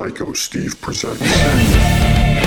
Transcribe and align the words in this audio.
Psycho 0.00 0.32
Steve 0.32 0.80
presents. 0.80 1.20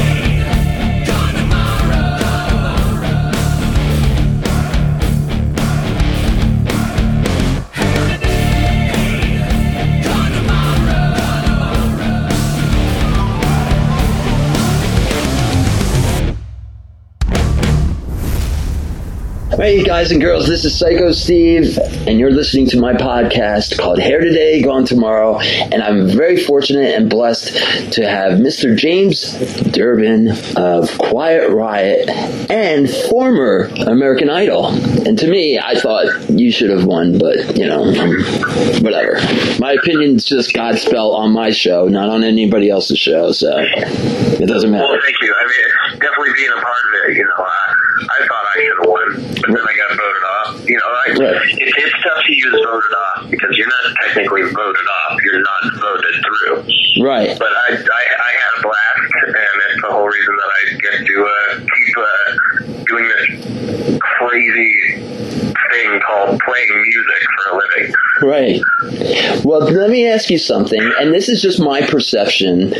Hey 19.63 19.81
guys 19.81 20.11
and 20.11 20.19
girls, 20.19 20.45
this 20.45 20.65
is 20.65 20.77
Psycho 20.77 21.13
Steve, 21.13 21.77
and 22.05 22.19
you're 22.19 22.31
listening 22.31 22.67
to 22.67 22.77
my 22.77 22.91
podcast 22.91 23.79
called 23.79 23.97
Hair 23.97 24.19
Today, 24.19 24.61
Gone 24.61 24.83
Tomorrow. 24.83 25.39
And 25.39 25.75
I'm 25.81 26.09
very 26.09 26.35
fortunate 26.35 26.93
and 26.95 27.09
blessed 27.09 27.93
to 27.93 28.05
have 28.05 28.39
Mr. 28.39 28.75
James 28.75 29.31
Durbin 29.71 30.33
of 30.57 30.97
Quiet 30.97 31.49
Riot 31.49 32.09
and 32.09 32.89
former 32.89 33.71
American 33.87 34.29
Idol. 34.29 34.67
And 35.07 35.17
to 35.19 35.29
me, 35.29 35.57
I 35.57 35.75
thought 35.75 36.29
you 36.29 36.51
should 36.51 36.69
have 36.69 36.83
won, 36.83 37.17
but 37.17 37.57
you 37.57 37.65
know, 37.65 37.85
whatever. 38.81 39.13
My 39.61 39.77
opinion's 39.81 40.25
just 40.25 40.53
Godspell 40.53 41.13
on 41.13 41.31
my 41.31 41.51
show, 41.51 41.87
not 41.87 42.09
on 42.09 42.25
anybody 42.25 42.69
else's 42.69 42.99
show, 42.99 43.31
so 43.31 43.55
it 43.57 44.45
doesn't 44.45 44.71
matter. 44.71 44.83
Well, 44.83 44.99
thank 45.01 45.21
you. 45.21 45.33
I 45.33 45.47
mean, 45.47 45.99
definitely 46.01 46.33
being 46.35 46.51
a 46.51 46.61
part 46.61 46.65
of 46.65 47.09
it, 47.11 47.15
you 47.15 47.23
know, 47.23 47.45
I, 47.45 47.72
I 48.09 48.17
thought 48.27 48.45
I 48.49 48.55
should 48.61 48.77
have 48.79 48.89
won, 48.89 49.07
but 49.41 49.49
then 49.53 49.63
I 49.63 49.73
got 49.77 49.89
voted 49.97 50.25
off. 50.35 50.69
You 50.69 50.77
know, 50.77 50.89
I, 50.89 51.05
Right. 51.13 51.45
it, 51.59 51.69
it's 51.77 51.95
tough 52.03 52.23
to 52.25 52.33
use 52.35 52.57
voted 52.65 52.93
off 52.93 53.29
because 53.29 53.51
you're 53.57 53.67
not 53.67 53.95
technically 54.05 54.43
voted 54.43 54.87
off. 54.87 55.19
You're 55.23 55.41
not 55.41 55.61
voted 55.79 56.15
through. 56.25 57.03
Right. 57.03 57.37
But 57.37 57.51
I, 57.51 57.67
I, 57.77 58.03
I 58.03 58.31
had 58.33 58.51
a 58.57 58.61
blast, 58.63 59.11
and 59.27 59.55
it's 59.69 59.81
the 59.81 59.91
whole 59.91 60.07
reason 60.07 60.33
that 60.35 60.49
I 60.53 60.61
get 60.79 60.95
to 61.05 61.15
uh, 61.25 61.59
keep 61.59 61.95
uh, 61.97 62.83
doing 62.85 63.05
this 63.09 63.99
crazy 63.99 64.73
thing 65.71 65.99
called 66.05 66.39
playing 66.45 66.69
music 66.69 67.23
living. 67.53 67.93
Right. 68.21 68.61
Well, 69.43 69.61
let 69.61 69.89
me 69.89 70.07
ask 70.07 70.29
you 70.29 70.37
something, 70.37 70.81
and 70.99 71.13
this 71.13 71.27
is 71.27 71.41
just 71.41 71.59
my 71.59 71.81
perception 71.81 72.73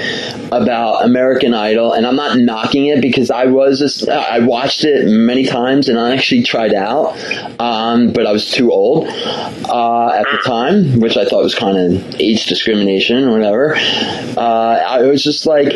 about 0.52 1.04
American 1.04 1.54
Idol, 1.54 1.94
and 1.94 2.06
I'm 2.06 2.16
not 2.16 2.38
knocking 2.38 2.86
it 2.86 3.02
because 3.02 3.32
I 3.32 3.46
was 3.46 4.08
I 4.08 4.40
watched 4.40 4.84
it 4.84 5.08
many 5.08 5.46
times 5.46 5.90
and 5.90 6.00
I 6.00 6.14
actually 6.16 6.44
tried 6.44 6.74
out, 6.74 7.18
um, 7.60 8.14
but 8.14 8.26
I 8.26 8.32
was 8.32 8.52
too 8.52 8.72
old 8.72 9.08
uh, 9.08 10.10
at 10.10 10.26
the 10.32 10.42
time, 10.46 11.00
which 11.00 11.18
I 11.18 11.26
thought 11.26 11.44
was 11.44 11.56
kind 11.56 11.78
of 11.78 12.16
age 12.20 12.46
discrimination 12.46 13.24
or 13.24 13.32
whatever. 13.32 13.76
Uh, 13.76 14.80
I 14.88 15.02
was 15.02 15.24
just 15.24 15.46
like, 15.46 15.74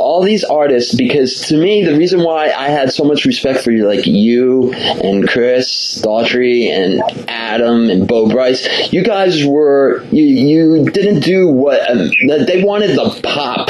all 0.00 0.22
these 0.22 0.44
artists, 0.44 0.94
because 0.94 1.40
to 1.48 1.56
me, 1.56 1.84
the 1.84 1.96
reason 1.96 2.22
why 2.22 2.50
I 2.50 2.68
had 2.68 2.92
so 2.92 3.04
much 3.04 3.24
respect 3.24 3.62
for 3.62 3.70
you, 3.70 3.86
like 3.86 4.06
you 4.06 4.72
and 4.72 5.28
Chris 5.28 6.00
Daughtry 6.02 6.68
and 6.70 7.02
Adam 7.28 7.90
and 7.90 8.08
Bo 8.08 8.26
Bice, 8.40 8.90
you 8.90 9.02
guys 9.02 9.44
were 9.44 10.02
you 10.04 10.24
you 10.24 10.90
didn't 10.90 11.20
do 11.20 11.46
what 11.48 11.90
um, 11.90 12.10
they 12.46 12.64
wanted 12.64 12.96
the 12.96 13.20
pop 13.22 13.68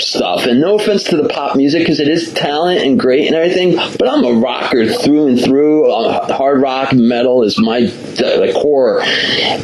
stuff. 0.00 0.46
And 0.46 0.58
no 0.58 0.76
offense 0.76 1.04
to 1.04 1.18
the 1.18 1.28
pop 1.28 1.54
music 1.54 1.80
because 1.80 2.00
it 2.00 2.08
is 2.08 2.32
talent 2.32 2.80
and 2.80 2.98
great 2.98 3.26
and 3.26 3.36
everything, 3.36 3.76
but 3.98 4.08
I'm 4.08 4.24
a 4.24 4.32
rocker 4.32 4.86
through 4.86 5.26
and 5.26 5.38
through. 5.38 5.92
Uh, 5.92 6.34
hard 6.34 6.62
rock 6.62 6.94
metal 6.94 7.42
is 7.42 7.58
my 7.58 7.82
uh, 7.82 8.52
core, 8.54 9.02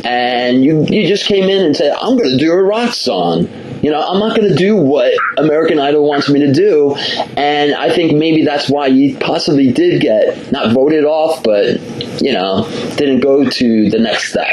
and 0.05 0.63
you 0.63 0.85
you 0.85 1.09
just 1.09 1.25
came 1.25 1.49
in 1.49 1.65
and 1.65 1.75
said 1.75 1.93
I'm 1.93 2.19
going 2.19 2.31
to 2.31 2.37
do 2.37 2.53
a 2.53 2.63
rock 2.63 2.93
song. 2.93 3.49
You 3.83 3.91
know, 3.91 4.01
I'm 4.03 4.19
not 4.19 4.37
going 4.37 4.49
to 4.49 4.55
do 4.55 4.77
what 4.77 5.13
American 5.39 5.79
Idol 5.79 6.07
wants 6.07 6.29
me 6.29 6.41
to 6.41 6.53
do, 6.53 6.95
and 7.37 7.75
I 7.75 7.89
think 7.89 8.17
maybe 8.17 8.45
that's 8.45 8.69
why 8.69 8.87
you 8.89 9.17
possibly 9.17 9.73
did 9.73 10.03
get 10.03 10.53
not 10.53 10.73
voted 10.73 11.05
off, 11.05 11.43
but 11.43 11.81
you 12.21 12.33
know, 12.33 12.69
didn't 12.97 13.21
go 13.21 13.49
to 13.49 13.91
the 13.91 13.99
next 13.99 14.31
step. 14.31 14.47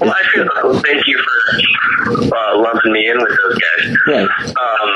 Well, 0.00 0.12
I 0.12 0.22
feel 0.32 0.80
thank 0.80 1.06
you 1.06 1.18
for 1.18 2.34
uh, 2.34 2.58
lumping 2.58 2.92
me 2.92 3.08
in 3.08 3.18
with 3.18 3.36
those 3.42 3.58
guys. 3.58 3.96
Right. 4.06 4.28
Um, 4.48 4.90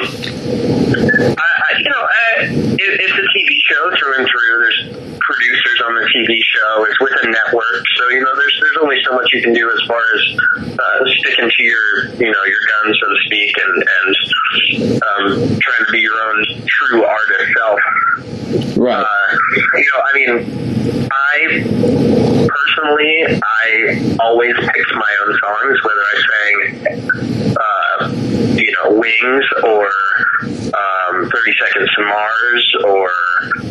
I, 1.36 1.50
I, 1.70 1.78
you 1.78 1.90
know, 1.90 2.08
I, 2.08 2.44
it, 2.78 3.00
it's 3.00 3.12
a 3.12 3.22
TV 3.22 3.58
show 3.68 3.90
through 3.98 4.18
and 4.18 4.28
through. 6.12 6.26
There's 6.26 6.34
producers 6.34 6.34
on 6.34 6.34
the 6.34 6.34
TV 6.34 6.38
show. 6.42 6.84
It's 6.84 7.00
with 7.00 7.12
a 7.22 7.26
network, 7.30 7.84
so 7.96 8.08
you 8.08 8.20
know, 8.20 8.34
there's 8.36 8.60
there's 8.60 8.78
only 8.82 8.96
so 9.04 9.16
much 9.16 9.28
you 9.32 9.42
can 9.42 9.52
do 9.52 9.70
as 9.70 9.86
far 9.86 10.02
as 10.14 10.22
uh, 10.78 11.04
sticking 11.18 11.50
to 11.50 11.62
your 11.62 12.06
you 12.14 12.30
know 12.30 12.44
your 12.44 12.62
guns, 12.84 12.98
so 13.00 13.08
to 13.08 13.18
speak, 13.26 13.54
and 13.58 13.74
and 13.82 15.02
um, 15.02 15.58
trying 15.60 15.84
to 15.86 15.92
be 15.92 15.98
your 16.00 16.18
own 16.20 16.44
true 16.66 17.04
artist 17.04 17.52
self. 17.56 17.80
Right. 18.76 19.02
Uh, 19.02 19.36
you 19.74 19.90
know, 19.92 20.00
I 20.02 20.12
mean, 20.14 21.08
I 21.10 22.46
personally, 22.46 23.40
I 23.42 24.16
always 24.20 24.54
picked 24.56 24.94
my 24.94 25.16
own 25.26 25.38
songs, 25.42 25.78
whether 25.84 26.04
I 26.04 26.16
sang, 26.30 27.56
uh, 27.56 28.23
you 28.34 28.72
know, 28.82 28.98
Wings 28.98 29.44
or 29.64 29.86
um, 30.46 31.30
30 31.30 31.54
Seconds 31.60 31.90
to 31.96 32.04
Mars 32.04 32.74
or 32.86 33.10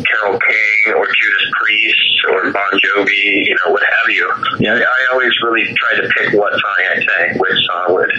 Carole 0.04 0.38
King 0.38 0.94
or 0.96 1.06
Judas 1.06 1.50
Priest 1.60 2.24
or 2.30 2.52
Bon 2.52 2.62
Jovi, 2.84 3.46
you 3.46 3.56
know, 3.64 3.72
what 3.72 3.82
have 3.82 4.08
you. 4.10 4.32
Yeah. 4.60 4.74
I, 4.74 4.78
I 4.78 5.12
always 5.12 5.32
really 5.42 5.64
try 5.74 5.96
to 6.00 6.08
pick 6.16 6.32
what 6.38 6.52
song 6.52 6.76
I 6.90 6.94
sang, 6.96 7.38
which 7.38 7.58
song 7.66 7.94
would 7.94 8.10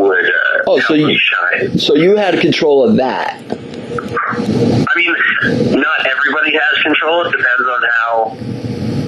would 0.00 0.24
uh, 0.24 0.62
Oh, 0.66 0.80
so 0.80 0.94
you- 0.94 1.18
shine. 1.18 1.78
So 1.78 1.94
you 1.94 2.16
had 2.16 2.38
control 2.40 2.88
of 2.88 2.96
that. 2.96 3.40
I 3.40 4.96
mean, 4.96 5.14
not 5.80 6.06
everybody 6.06 6.52
has 6.52 6.82
control. 6.82 7.26
It 7.26 7.30
depends 7.32 7.68
on 7.68 7.82
how, 8.00 8.36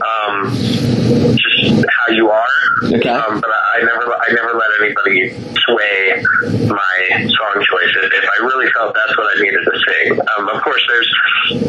um, 0.09 1.00
just 1.37 1.85
how 1.89 2.13
you 2.13 2.31
are. 2.31 2.47
Okay. 2.85 3.09
Um, 3.09 3.41
but 3.41 3.51
I 3.51 3.83
never, 3.83 4.05
I 4.15 4.29
never 4.33 4.53
let 4.55 4.71
anybody 4.81 5.31
sway 5.67 6.23
my 6.67 6.97
song 7.29 7.55
choices. 7.67 8.11
If 8.15 8.25
I 8.25 8.39
really 8.47 8.71
felt 8.73 8.95
that's 8.95 9.17
what 9.17 9.27
I 9.37 9.41
needed 9.43 9.61
to 9.65 9.75
sing, 9.87 10.19
um, 10.39 10.49
of 10.49 10.63
course, 10.63 10.83
there's 10.89 11.11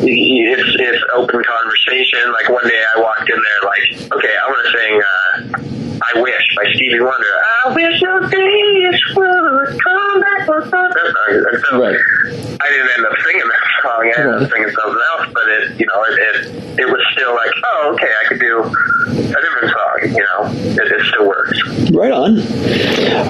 it's 0.03 0.69
it's 0.79 1.03
open 1.13 1.41
conversation. 1.43 2.31
Like 2.31 2.49
one 2.49 2.67
day, 2.67 2.81
I 2.95 2.99
walked 3.01 3.29
in 3.29 3.35
there 3.37 3.61
like, 3.67 4.11
okay, 4.13 4.33
I 4.35 4.45
want 4.47 4.61
to 4.65 4.71
sing. 4.77 4.93
Uh, 5.01 5.97
I 6.03 6.19
wish 6.19 6.45
by 6.57 6.65
Stevie 6.73 6.99
Wonder. 6.99 7.33
I 7.65 7.73
wish 7.75 8.01
your 8.01 8.21
days 8.21 8.99
would 9.15 9.79
come 9.83 10.21
back. 10.21 10.47
That 10.47 10.69
song. 10.69 10.91
So 11.69 11.79
Right. 11.79 11.95
I 12.59 12.67
didn't 12.69 12.89
end 12.97 13.05
up 13.05 13.13
singing 13.25 13.47
that 13.47 13.65
song. 13.83 14.01
I 14.01 14.13
ended 14.17 14.41
up 14.41 14.49
singing 14.51 14.69
something 14.73 15.03
else, 15.13 15.27
but 15.33 15.43
it, 15.47 15.79
you 15.79 15.85
know, 15.85 16.03
it, 16.09 16.15
it, 16.17 16.79
it 16.81 16.85
was 16.89 17.01
still 17.13 17.33
like, 17.35 17.51
oh, 17.63 17.93
okay, 17.93 18.09
I 18.09 18.27
could 18.27 18.39
do 18.39 19.30
a 19.31 19.41
different 19.41 19.73
song. 19.73 19.99
You 20.03 20.25
know, 20.25 20.39
it, 20.83 20.91
it 20.91 21.05
still 21.07 21.27
works. 21.27 21.91
Right 21.91 22.11
on. 22.11 22.39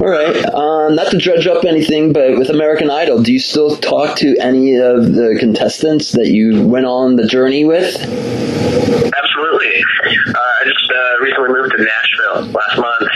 All 0.01 0.09
right. 0.09 0.45
Um, 0.53 0.95
not 0.95 1.11
to 1.11 1.17
dredge 1.17 1.47
up 1.47 1.65
anything, 1.65 2.13
but 2.13 2.37
with 2.37 2.49
American 2.49 2.89
Idol, 2.89 3.21
do 3.21 3.33
you 3.33 3.39
still 3.39 3.75
talk 3.77 4.17
to 4.17 4.37
any 4.39 4.75
of 4.77 5.13
the 5.13 5.35
contestants 5.39 6.11
that 6.13 6.27
you 6.27 6.65
went 6.65 6.85
on 6.85 7.15
the 7.15 7.27
journey 7.27 7.65
with? 7.65 7.95
Absolutely. 8.01 9.83
Uh, 10.27 10.37
I 10.37 10.63
just 10.65 10.91
uh, 10.91 11.23
recently 11.23 11.49
moved 11.49 11.73
to 11.77 11.83
Nashville 11.83 12.51
last 12.51 12.77
month, 12.77 13.11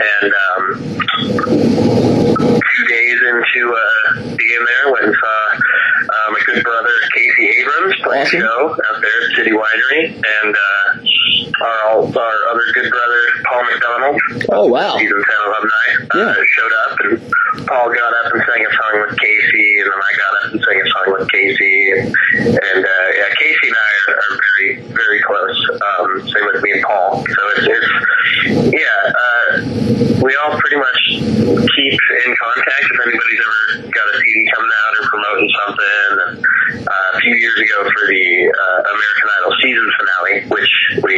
and 0.00 0.32
um, 0.44 0.62
two 2.60 2.84
days 2.88 3.18
into 3.22 3.74
uh, 3.74 4.36
being 4.36 4.64
there, 4.66 4.92
went 4.92 5.04
and 5.06 5.14
saw 5.20 5.58
my 6.34 6.42
good 6.46 6.62
brother 6.64 6.94
Casey 7.14 7.46
Abrams 7.62 7.94
play 8.02 8.20
Awesome. 8.22 8.40
show 8.42 8.60
out 8.74 8.98
there 9.00 9.18
at 9.22 9.36
City 9.38 9.52
Winery, 9.54 10.02
and 10.18 10.50
uh, 10.50 11.64
our 11.64 12.02
our 12.02 12.38
other 12.50 12.66
good 12.74 12.90
brother 12.90 13.20
Paul 13.46 13.62
McDonald, 13.70 14.16
Oh, 14.50 14.66
wow. 14.66 14.96
season 14.98 15.22
ten 15.22 15.40
alumni, 15.46 15.86
uh, 16.10 16.18
Yeah. 16.18 16.34
showed 16.58 16.74
up, 16.82 16.92
and 17.06 17.12
Paul 17.70 17.86
got 17.94 18.10
up 18.24 18.32
and 18.34 18.42
sang 18.42 18.62
a 18.66 18.72
song 18.74 18.94
with 19.06 19.14
Casey, 19.18 19.68
and 19.78 19.86
then 19.86 20.00
I 20.02 20.10
got 20.18 20.32
up 20.34 20.46
and 20.52 20.60
sang 20.66 20.78
a 20.82 20.88
song 20.90 21.06
with 21.14 21.26
Casey, 21.30 21.76
and, 21.94 22.02
and 22.58 22.80
uh, 22.82 23.06
yeah, 23.14 23.28
Casey 23.38 23.66
and 23.70 23.78
I 23.78 23.90
are, 24.10 24.16
are 24.18 24.34
very 24.42 24.68
very 24.90 25.20
close. 25.22 25.58
Um, 25.70 26.08
same 26.28 26.46
with 26.52 26.62
me 26.62 26.70
and 26.72 26.82
Paul. 26.82 27.22
So 27.22 27.40
it's, 27.54 27.66
it's 27.70 27.90
yeah, 28.74 28.98
uh, 29.22 29.46
we 30.22 30.34
all 30.42 30.58
pretty 30.58 30.76
much 30.82 31.00
keep 31.78 31.94
in 32.26 32.30
contact 32.34 32.84
if 32.90 32.98
anybody's 33.06 33.40
ever 33.44 33.88
got 33.94 34.06
a 34.10 34.14
CD 34.18 34.38
coming 34.54 34.72
out 34.82 34.83
something. 35.66 36.18
And, 36.26 36.44
uh, 36.82 37.08
a 37.14 37.18
few 37.20 37.34
years 37.36 37.56
ago 37.60 37.78
for 37.86 38.04
the 38.10 38.24
uh, 38.50 38.78
American 38.94 39.26
Idol 39.38 39.52
season 39.62 39.86
finale, 39.98 40.36
which 40.50 40.72
we 41.06 41.14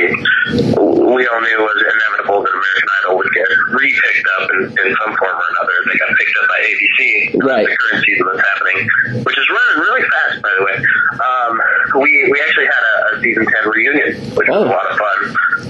we 1.16 1.22
all 1.30 1.40
knew 1.40 1.58
was 1.62 1.80
inevitable 1.86 2.42
that 2.42 2.52
American 2.52 2.88
Idol 3.00 3.12
would 3.22 3.30
get 3.32 3.48
re-picked 3.72 4.26
up 4.40 4.44
in, 4.52 4.60
in 4.74 4.88
some 5.00 5.12
form 5.16 5.36
or 5.38 5.46
another. 5.54 5.76
They 5.86 5.96
got 6.02 6.10
picked 6.18 6.36
up 6.42 6.46
by 6.50 6.58
ABC. 6.66 6.98
Right. 7.46 7.66
The 7.66 7.76
current 7.78 8.00
season 8.04 8.24
that's 8.26 8.44
happening, 8.52 8.78
which 9.24 9.38
is 9.38 9.46
running 9.48 9.78
really 9.86 10.04
fast, 10.04 10.42
by 10.42 10.52
the 10.58 10.62
way. 10.66 10.76
Um, 11.16 11.52
we 12.02 12.10
we 12.30 12.36
actually 12.42 12.66
had 12.68 12.82
a, 12.84 12.94
a 13.16 13.20
season 13.22 13.44
ten 13.46 13.62
reunion, 13.70 14.10
which 14.36 14.48
was 14.50 14.56
Oh. 14.56 14.66
a 14.66 14.72
lot 14.74 14.86
of 14.90 14.96
fun. 14.98 15.18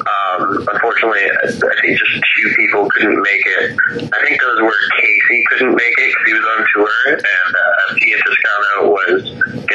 Um, 0.00 0.04
Um, 0.36 0.68
unfortunately, 0.68 1.24
I 1.24 1.48
I 1.48 1.74
think 1.80 1.96
just 1.96 2.14
two 2.36 2.48
people 2.60 2.84
couldn't 2.92 3.20
make 3.22 3.44
it. 3.56 3.72
I 4.12 4.18
think 4.20 4.36
those 4.40 4.60
were 4.60 4.80
Casey 5.00 5.38
couldn't 5.48 5.72
make 5.74 5.94
it 5.96 6.08
because 6.12 6.26
he 6.28 6.34
was 6.36 6.46
on 6.52 6.60
tour, 6.76 6.92
and 7.16 7.50
uh, 7.56 7.94
Pia 7.96 8.16
Toscano 8.20 8.92
was 8.92 9.20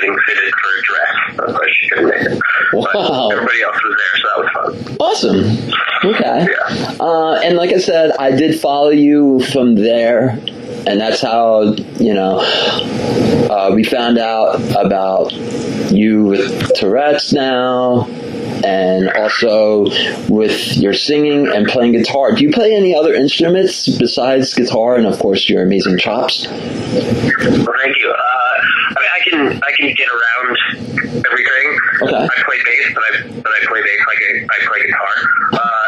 getting 0.01 0.17
fitted 0.27 0.53
for 0.61 0.69
a 0.77 0.81
dress, 0.83 1.73
she 1.79 1.89
couldn't 1.89 2.09
make 2.09 2.21
it. 2.21 2.41
Wow. 2.73 3.29
But 3.29 3.33
everybody 3.33 3.61
else 3.61 3.79
was 3.83 3.95
there, 3.97 4.15
so 4.17 4.27
that 4.27 4.37
was 4.39 4.49
fun. 4.53 4.97
Awesome. 4.99 5.39
Okay. 6.03 6.47
Yeah. 6.49 6.95
Uh, 6.99 7.41
and 7.43 7.57
like 7.57 7.71
I 7.71 7.77
said, 7.77 8.11
I 8.17 8.31
did 8.31 8.59
follow 8.59 8.89
you 8.89 9.41
from 9.51 9.75
there, 9.75 10.29
and 10.87 10.99
that's 10.99 11.21
how 11.21 11.73
you 11.99 12.13
know 12.13 12.39
uh, 13.49 13.71
we 13.73 13.83
found 13.83 14.17
out 14.17 14.55
about 14.75 15.31
you 15.91 16.23
with 16.25 16.73
Tourette's 16.75 17.33
now, 17.33 18.07
and 18.63 19.09
also 19.11 19.85
with 20.29 20.77
your 20.77 20.93
singing 20.93 21.47
and 21.47 21.67
playing 21.67 21.91
guitar. 21.91 22.33
Do 22.33 22.43
you 22.43 22.51
play 22.51 22.73
any 22.73 22.95
other 22.95 23.13
instruments 23.13 23.87
besides 23.97 24.53
guitar 24.53 24.95
and 24.95 25.05
of 25.05 25.19
course 25.19 25.49
your 25.49 25.63
amazing 25.63 25.97
chops? 25.97 26.47
Well, 26.47 26.55
thank 27.83 27.97
you. 27.99 28.00
I 28.91 28.99
mean, 28.99 29.11
I 29.15 29.19
can 29.23 29.39
I 29.63 29.71
can 29.77 29.87
get 29.95 30.09
around 30.11 30.55
everything. 31.23 31.65
Okay. 32.03 32.27
I 32.27 32.35
play 32.43 32.59
bass, 32.65 32.87
but 32.93 33.03
I 33.03 33.11
but 33.39 33.51
I 33.51 33.59
play 33.67 33.81
bass 33.81 34.01
like 34.07 34.19
I, 34.19 34.31
I 34.51 34.57
play 34.67 34.79
guitar. 34.83 35.15
Uh, 35.53 35.87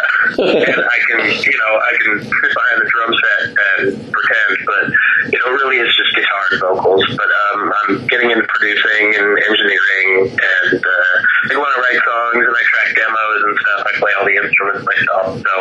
and 0.55 0.81
I 0.87 0.97
can 1.07 1.19
you 1.43 1.57
know 1.59 1.71
I 1.83 1.91
can 1.99 2.11
sit 2.23 2.51
behind 2.55 2.77
the 2.79 2.87
drum 2.87 3.11
set 3.19 3.41
and 3.43 4.11
pretend, 4.11 4.51
but 4.65 4.85
you 5.31 5.39
know 5.43 5.51
really 5.51 5.77
it's 5.83 5.95
just 5.95 6.15
guitar 6.15 6.43
and 6.51 6.59
vocals. 6.61 7.03
But 7.17 7.27
um, 7.27 7.59
I'm 7.83 8.07
getting 8.07 8.31
into 8.31 8.47
producing 8.47 9.03
and 9.15 9.27
engineering, 9.43 10.31
and 10.31 10.79
uh, 10.79 11.51
I 11.51 11.57
want 11.59 11.71
to 11.75 11.81
write 11.83 11.99
songs 11.99 12.43
and 12.47 12.55
I 12.55 12.63
track 12.63 12.89
demos 12.95 13.39
and 13.43 13.55
stuff. 13.59 13.79
I 13.83 13.91
play 13.99 14.11
all 14.19 14.25
the 14.25 14.37
instruments 14.39 14.83
myself. 14.87 15.25
So 15.43 15.53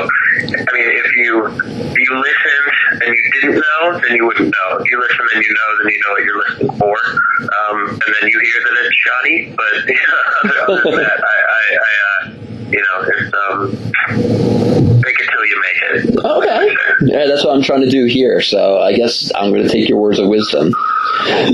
I 0.54 0.70
mean, 0.70 0.86
if 0.86 1.10
you 1.18 1.32
if 1.50 1.98
you 1.98 2.10
listened 2.14 2.68
and 3.02 3.10
you 3.10 3.24
didn't 3.40 3.56
know, 3.58 3.98
then 3.98 4.14
you 4.14 4.26
wouldn't 4.26 4.54
know. 4.54 4.68
If 4.78 4.86
you 4.90 5.00
listen 5.00 5.26
and 5.34 5.42
you 5.42 5.52
know, 5.52 5.68
then 5.82 5.86
you 5.90 6.00
know 6.06 6.12
what 6.14 6.22
you're 6.22 6.40
listening 6.46 6.72
for. 6.78 6.96
Um, 7.42 7.78
and 7.98 8.10
then 8.14 8.24
you 8.30 8.38
hear 8.38 8.60
that 8.62 8.74
it's 8.86 8.96
shoddy, 9.02 9.38
but 9.58 9.74
other 10.70 10.82
than 10.84 10.94
that, 11.02 11.18
I, 11.18 11.36
I, 11.42 11.62
I 11.74 11.92
uh, 12.06 12.42
you 12.72 12.80
know, 12.80 12.98
it's 13.06 13.32
um, 13.34 15.00
make 15.00 15.20
it 15.20 15.28
till 15.30 15.46
you 15.46 15.62
make 15.62 15.82
it. 15.82 16.24
Okay. 16.24 16.74
Yeah, 17.02 17.26
that's 17.26 17.44
what 17.44 17.54
I'm 17.54 17.62
trying 17.62 17.82
to 17.82 17.90
do 17.90 18.04
here. 18.06 18.40
So 18.40 18.80
I 18.80 18.94
guess 18.94 19.30
I'm 19.34 19.50
going 19.52 19.64
to 19.64 19.68
take 19.68 19.88
your 19.88 19.98
words 19.98 20.18
of 20.18 20.28
wisdom. 20.28 20.72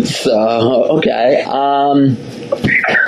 So 0.05 0.99
okay. 0.99 1.43
Um, 1.43 2.17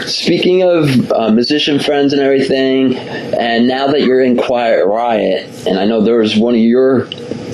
speaking 0.07 0.63
of 0.63 1.11
uh, 1.13 1.31
musician 1.31 1.79
friends 1.79 2.13
and 2.13 2.21
everything, 2.23 2.97
and 2.97 3.67
now 3.69 3.87
that 3.89 4.03
you're 4.03 4.23
in 4.23 4.37
Quiet 4.37 4.85
Riot, 4.87 5.67
and 5.67 5.79
I 5.79 5.85
know 5.87 6.01
there 6.03 6.19
was 6.19 6.37
one 6.37 6.55
of 6.55 6.61
your 6.61 7.09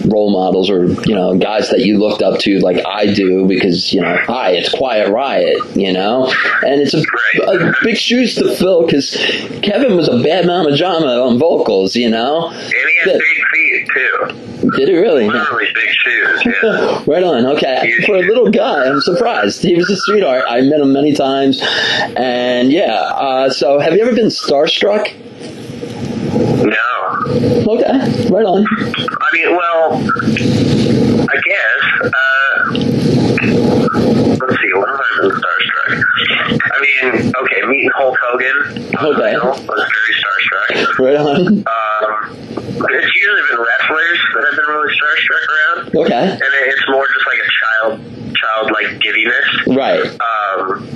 role 0.08 0.30
models 0.30 0.70
or 0.70 0.86
you 1.08 1.14
know 1.14 1.36
guys 1.36 1.68
that 1.70 1.80
you 1.80 1.98
looked 1.98 2.22
up 2.22 2.38
to 2.38 2.60
like 2.60 2.76
I 2.86 3.12
do 3.12 3.44
because 3.48 3.92
you 3.92 4.00
know 4.00 4.16
hi 4.22 4.50
it's 4.52 4.68
Quiet 4.68 5.10
Riot 5.10 5.56
you 5.74 5.92
know 5.92 6.32
and 6.62 6.80
it's 6.80 6.94
a, 6.94 7.00
a 7.42 7.72
big 7.82 7.96
shoes 7.96 8.36
to 8.36 8.54
fill 8.54 8.86
because 8.86 9.10
Kevin 9.64 9.96
was 9.96 10.08
a 10.08 10.22
bad 10.22 10.46
mama 10.46 10.76
drama 10.76 11.06
on 11.26 11.40
vocals 11.40 11.96
you 11.96 12.08
know 12.08 12.50
And 12.50 12.54
he 12.62 12.98
has 13.00 13.12
That- 13.14 13.18
big 13.18 13.42
feet 13.52 13.88
too. 14.62 14.70
did 14.76 14.88
he 14.90 14.96
really 14.96 15.28
Literally 15.28 15.66
big 15.74 15.88
shoes. 15.90 16.42
Yeah. 16.62 17.02
Right 17.06 17.22
on. 17.24 17.46
Okay. 17.56 17.92
For 18.04 18.16
a 18.16 18.20
little 18.20 18.50
guy, 18.50 18.88
I'm 18.88 19.00
surprised. 19.00 19.62
He 19.62 19.74
was 19.76 19.88
a 19.90 19.96
sweetheart. 19.96 20.44
I 20.48 20.60
met 20.62 20.80
him 20.80 20.92
many 20.92 21.12
times, 21.14 21.60
and 22.16 22.70
yeah. 22.72 22.94
Uh, 23.14 23.50
so, 23.50 23.78
have 23.78 23.94
you 23.94 24.02
ever 24.02 24.14
been 24.14 24.26
starstruck? 24.26 25.14
No. 26.64 27.72
Okay. 27.74 28.28
Right 28.30 28.44
on. 28.44 28.64
I 28.66 29.28
mean, 29.32 29.56
well, 29.56 30.02
I 31.28 31.36
guess. 31.44 31.82
Uh, 32.02 32.16
let's 34.36 34.56
see. 34.60 34.72
What 34.74 34.88
have 34.88 35.00
I 35.00 35.08
been 35.20 35.30
starstruck? 35.30 35.92
I 36.60 36.80
mean, 36.80 37.32
okay, 37.36 37.60
meeting 37.66 37.90
Hulk 37.96 38.16
Hogan. 38.20 38.58
Okay. 38.94 39.32
Was 39.38 39.60
very 39.66 40.14
starstruck. 40.20 40.98
Right 40.98 41.16
on. 41.16 41.46
Um, 41.46 42.36
it's 42.88 43.12
usually 43.16 43.42
been 43.50 43.60
wrestlers 43.60 44.20
that 44.34 44.42
I've 44.44 44.56
been 44.56 44.70
really 44.74 44.92
starstruck 44.94 45.44
around, 45.48 45.80
Okay. 45.96 46.30
and 46.32 46.52
it's 46.68 46.84
more 46.88 47.06
just 47.06 47.26
like 47.26 47.38
a 47.38 47.50
child, 47.60 48.00
childlike 48.40 49.00
giddiness. 49.00 49.48
Right. 49.68 50.04
Um, 50.04 50.86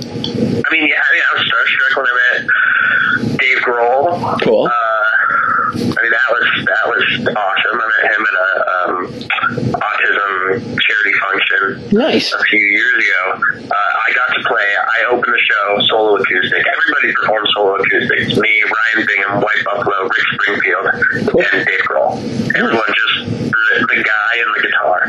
I 0.61 0.67
mean, 0.71 0.87
yeah, 0.87 1.01
I 1.01 1.09
mean, 1.11 1.23
I 1.25 1.37
was 1.37 1.43
starstruck 1.47 1.97
when 1.97 2.05
I 2.07 2.15
met 2.21 3.37
Dave 3.39 3.57
Grohl. 3.57 4.41
Cool. 4.43 4.65
Uh, 4.65 4.71
I 4.71 5.99
mean, 6.01 6.11
that 6.11 6.27
was 6.29 6.65
that 6.65 6.85
was 6.85 7.03
awesome. 7.35 7.81
I 7.81 7.87
met 7.93 8.05
him 8.11 8.23
at 8.29 8.35
a 8.35 8.47
um, 8.71 9.70
autism 9.81 10.61
charity 10.79 11.13
function 11.21 11.97
Nice. 11.97 12.31
a 12.33 12.43
few 12.49 12.59
years 12.59 12.93
ago. 13.03 13.21
Uh, 13.65 13.75
I 13.75 14.13
got 14.13 14.27
to 14.35 14.41
play. 14.47 14.67
I 14.77 15.05
opened 15.11 15.33
the 15.33 15.43
show 15.49 15.79
solo 15.89 16.15
acoustic. 16.15 16.63
Everybody 16.65 17.13
performed 17.15 17.47
solo 17.55 17.75
acoustics. 17.75 18.37
Me, 18.37 18.63
Ryan 18.63 19.07
Bingham, 19.07 19.41
White 19.41 19.63
Buffalo, 19.65 20.03
Rick 20.03 20.27
Springfield, 20.33 20.85
Cool. 21.31 21.41
and 21.53 21.65
Dave 21.65 21.85
Grohl. 21.89 22.17
Everyone 22.55 22.91
just 22.93 23.31
the, 23.51 23.87
the 23.89 24.03
guy 24.03 24.33
and 24.41 24.49
the 24.55 24.61
guitar, 24.67 24.99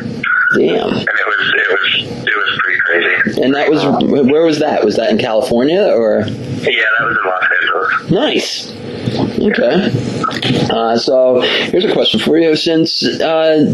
Damn. 0.56 0.88
and 0.98 1.08
it 1.08 1.26
was 1.26 1.42
it 1.56 1.68
was 1.72 2.26
it 2.28 2.36
was 2.36 2.58
pretty 2.62 2.80
crazy. 2.80 3.42
And 3.42 3.54
that 3.54 3.70
was 3.70 3.82
where 4.30 4.44
was 4.44 4.58
that? 4.60 4.84
Was 4.84 4.96
that 4.96 5.10
in 5.10 5.18
California 5.18 5.82
or? 5.82 6.20
Yeah, 6.26 6.86
that 6.98 7.04
was 7.04 7.16
in 7.18 7.24
Los 7.30 7.46
Angeles. 7.60 8.10
Nice. 8.10 8.72
Okay. 9.42 10.68
Uh, 10.70 10.96
so 10.96 11.40
here's 11.40 11.84
a 11.84 11.92
question 11.92 12.20
for 12.20 12.38
you. 12.38 12.54
Since 12.54 13.02
uh, 13.20 13.64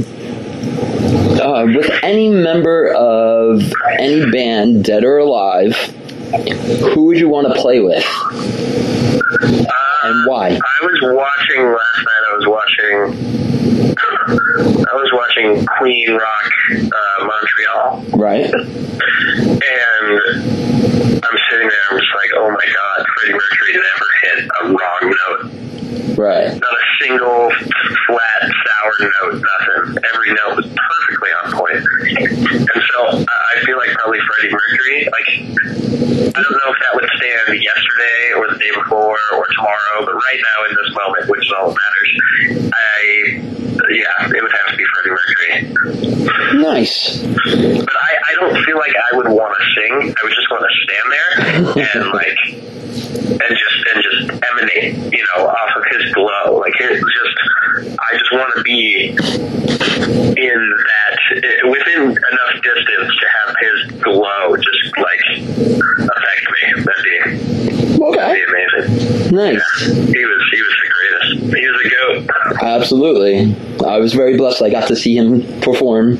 uh, 1.49 1.65
with 1.65 1.91
any 2.03 2.29
member 2.29 2.93
of 2.93 3.73
any 3.99 4.31
band, 4.31 4.85
dead 4.85 5.03
or 5.03 5.17
alive, 5.17 5.75
who 6.93 7.06
would 7.06 7.19
you 7.19 7.29
want 7.29 7.47
to 7.49 7.55
play 7.55 7.81
with? 7.81 8.05
Uh, 9.71 9.88
and 10.05 10.27
why? 10.29 10.49
I 10.50 10.79
was 10.85 10.99
watching 11.03 11.62
last 11.67 12.00
night. 12.06 12.25
I 12.29 12.33
was 12.37 12.47
watching. 12.47 12.95
I 13.89 14.95
was 14.95 15.11
watching 15.12 15.67
Queen 15.79 16.11
Rock 16.12 16.50
uh, 16.73 17.25
Montreal, 17.27 18.05
Right. 18.19 18.45
and 18.47 20.09
I'm 21.23 21.37
sitting 21.50 21.69
there. 21.69 21.85
I'm 21.91 21.99
just 21.99 22.15
like, 22.15 22.31
oh 22.37 22.49
my 22.50 22.67
god, 22.73 23.06
Freddie 23.15 23.35
Mercury 23.35 23.75
never 23.75 24.09
hit 24.23 24.39
a 24.49 24.65
wrong 24.73 25.03
note. 25.03 25.45
Right. 26.19 26.50
Not 26.50 26.75
a 26.75 26.85
single 27.05 27.50
flat, 28.06 28.41
sour 28.43 28.95
note. 29.00 29.43
Nothing. 29.43 30.03
Every 30.03 30.31
note 30.35 30.56
was 30.56 30.67
perfectly 30.67 31.31
on 31.45 31.53
point. 31.53 31.83
And 32.59 32.83
so 32.93 32.99
I 33.23 33.37
I 33.59 33.65
feel 33.65 33.79
like 33.79 33.91
probably 33.91 34.19
Freddie 34.27 34.53
Mercury. 34.55 34.99
Like 35.07 35.28
I 36.28 36.40
don't 36.43 36.59
know 36.62 36.71
if 36.75 36.78
that 36.83 36.93
would 36.95 37.09
stand 37.17 37.62
yesterday 37.62 38.21
or 38.37 38.45
the 38.52 38.59
day 38.59 38.73
before 38.75 39.19
or 39.37 39.45
tomorrow, 39.57 39.88
but 40.04 40.14
right 40.14 40.40
now 40.40 40.59
in 40.68 40.73
this 40.76 40.90
moment, 40.95 41.23
which 41.28 41.45
is 41.45 41.52
all 41.59 41.68
that 41.71 41.78
matters, 41.78 42.11
I 42.73 43.59
yeah, 43.90 44.37
it 44.37 44.42
would 44.42 44.52
have 44.52 44.71
to 44.71 44.76
be 44.76 44.85
Freddie 44.92 45.11
Mercury. 45.11 46.62
Nice. 46.62 47.23
But 47.23 47.97
I, 47.97 48.12
I 48.28 48.35
don't 48.40 48.64
feel 48.64 48.76
like 48.76 48.92
I 49.12 49.16
would 49.16 49.28
want 49.28 49.54
to 49.57 49.64
sing. 49.75 50.14
I 50.14 50.21
would 50.23 50.35
just 50.35 50.50
want 50.50 50.64
to 50.66 50.73
stand 50.85 51.07
there 51.12 51.30
and 51.95 52.12
like 52.12 52.38
and 53.40 53.52
just 53.57 53.78
and 53.95 54.02
just 54.02 54.45
emanate, 54.50 55.12
you 55.12 55.25
know, 55.35 55.47
off 55.47 55.71
of 55.76 55.85
his 55.92 56.12
glow. 56.12 56.59
Like 56.59 56.75
it 56.80 57.00
just 57.00 57.99
I 57.99 58.18
just 58.18 58.33
want 58.33 58.52
to 58.57 58.62
be 58.62 59.09
in 59.09 60.76
that 60.88 61.16
within 61.68 62.02
enough 62.02 62.62
distance 62.62 63.12
to 63.21 63.26
have 63.38 63.54
his 63.61 64.00
glow 64.02 64.57
just 64.57 64.99
like 64.99 65.23
affect 65.99 66.45
me. 66.50 66.83
That'd 66.83 67.04
be 67.04 67.18
that'd 67.76 67.98
Okay. 68.09 68.43
amazing. 68.49 69.35
Nice. 69.35 69.62
He 69.87 69.91
was 69.93 70.43
he 70.53 70.62
was 70.62 70.75
the 70.83 70.91
greatest. 70.91 71.57
He 71.57 71.69
was 71.69 71.79
a 71.85 71.88
goat. 71.91 72.62
Absolutely. 72.62 73.55
I 73.87 73.99
was 73.99 74.12
very 74.15 74.37
blessed. 74.37 74.62
I 74.62 74.71
got 74.71 74.88
to 74.88 74.97
see 74.97 75.17
him 75.17 75.43
perform. 75.61 76.19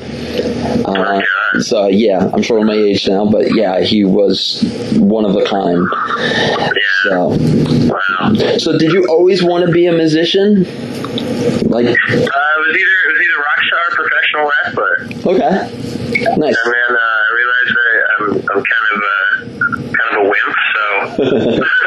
Uh, 0.85 1.21
so 1.59 1.87
yeah, 1.87 2.29
I'm 2.33 2.41
showing 2.41 2.65
my 2.65 2.73
age 2.73 3.07
now, 3.07 3.25
but 3.29 3.53
yeah, 3.55 3.79
he 3.81 4.05
was 4.05 4.61
one 4.97 5.25
of 5.25 5.35
a 5.35 5.43
kind. 5.45 5.87
Yeah. 6.19 6.69
So, 7.03 7.29
Wow. 7.89 8.33
so 8.57 8.77
did 8.77 8.91
you 8.91 9.07
always 9.09 9.41
want 9.43 9.65
to 9.65 9.71
be 9.71 9.85
a 9.87 9.91
musician? 9.91 10.63
Like, 11.69 11.85
Uh, 11.87 11.91
it 11.91 12.59
was 12.59 12.75
either 12.77 12.97
it 13.05 13.09
was 13.11 13.19
either 13.25 13.39
rock 13.41 13.61
star, 13.67 13.81
or 13.87 13.93
professional 13.95 14.45
wrestler. 14.51 14.93
okay, 15.33 16.35
nice. 16.37 16.57
And 16.65 16.73
then 16.73 16.91
uh, 16.91 16.99
I 16.99 17.29
realized 17.39 17.73
I, 17.77 17.89
I'm 18.13 18.23
I'm 18.35 18.63
kind 18.73 18.87
of 18.93 18.99
a 19.01 19.13
kind 19.97 20.11
of 20.11 20.17
a 20.19 20.29
wimp. 20.29 20.55
So 20.75 20.83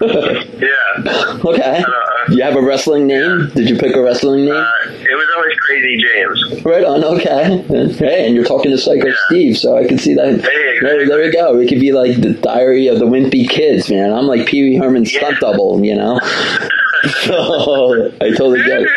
yeah, 0.00 1.38
Okay. 1.44 1.82
uh, 1.82 2.32
You 2.32 2.42
have 2.42 2.56
a 2.56 2.62
wrestling 2.62 3.06
name? 3.06 3.50
Did 3.54 3.68
you 3.68 3.76
pick 3.76 3.94
a 3.96 4.02
wrestling 4.02 4.44
name? 4.44 4.54
uh, 4.54 4.64
it 4.90 5.14
was 5.16 5.28
always 5.36 5.56
Crazy 5.60 5.96
James. 6.02 6.64
Right 6.64 6.84
on. 6.84 7.04
Okay. 7.04 7.62
Hey, 7.98 8.26
and 8.26 8.34
you're 8.34 8.44
talking 8.44 8.70
to 8.70 8.78
Psycho 8.78 9.06
Yeah. 9.08 9.14
Steve, 9.26 9.58
so 9.58 9.76
I 9.76 9.86
can 9.86 9.98
see 9.98 10.14
that. 10.14 10.40
Hey, 10.40 10.78
There, 10.80 11.06
there 11.06 11.18
we 11.18 11.30
go. 11.32 11.58
It 11.58 11.68
could 11.68 11.80
be 11.80 11.92
like 11.92 12.20
the 12.20 12.34
Diary 12.34 12.86
of 12.88 12.98
the 12.98 13.06
Wimpy 13.06 13.48
Kids, 13.48 13.90
man. 13.90 14.12
I'm 14.12 14.26
like 14.26 14.46
Pee 14.46 14.62
Wee 14.62 14.76
Herman's 14.76 15.12
stunt 15.12 15.40
double, 15.40 15.84
you 15.84 15.94
know. 15.96 16.18
so 17.24 18.10
I 18.20 18.30
totally 18.30 18.62
get 18.64 18.82
it. 18.82 18.88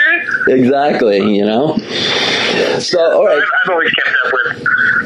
Exactly, 0.47 1.17
you 1.35 1.45
know. 1.45 1.77
So 2.79 2.99
all 2.99 3.25
right. 3.25 3.37
I've, 3.37 3.43
I've 3.63 3.69
always 3.71 3.91
kept 3.91 4.09
up 4.25 4.33
with 4.33 4.59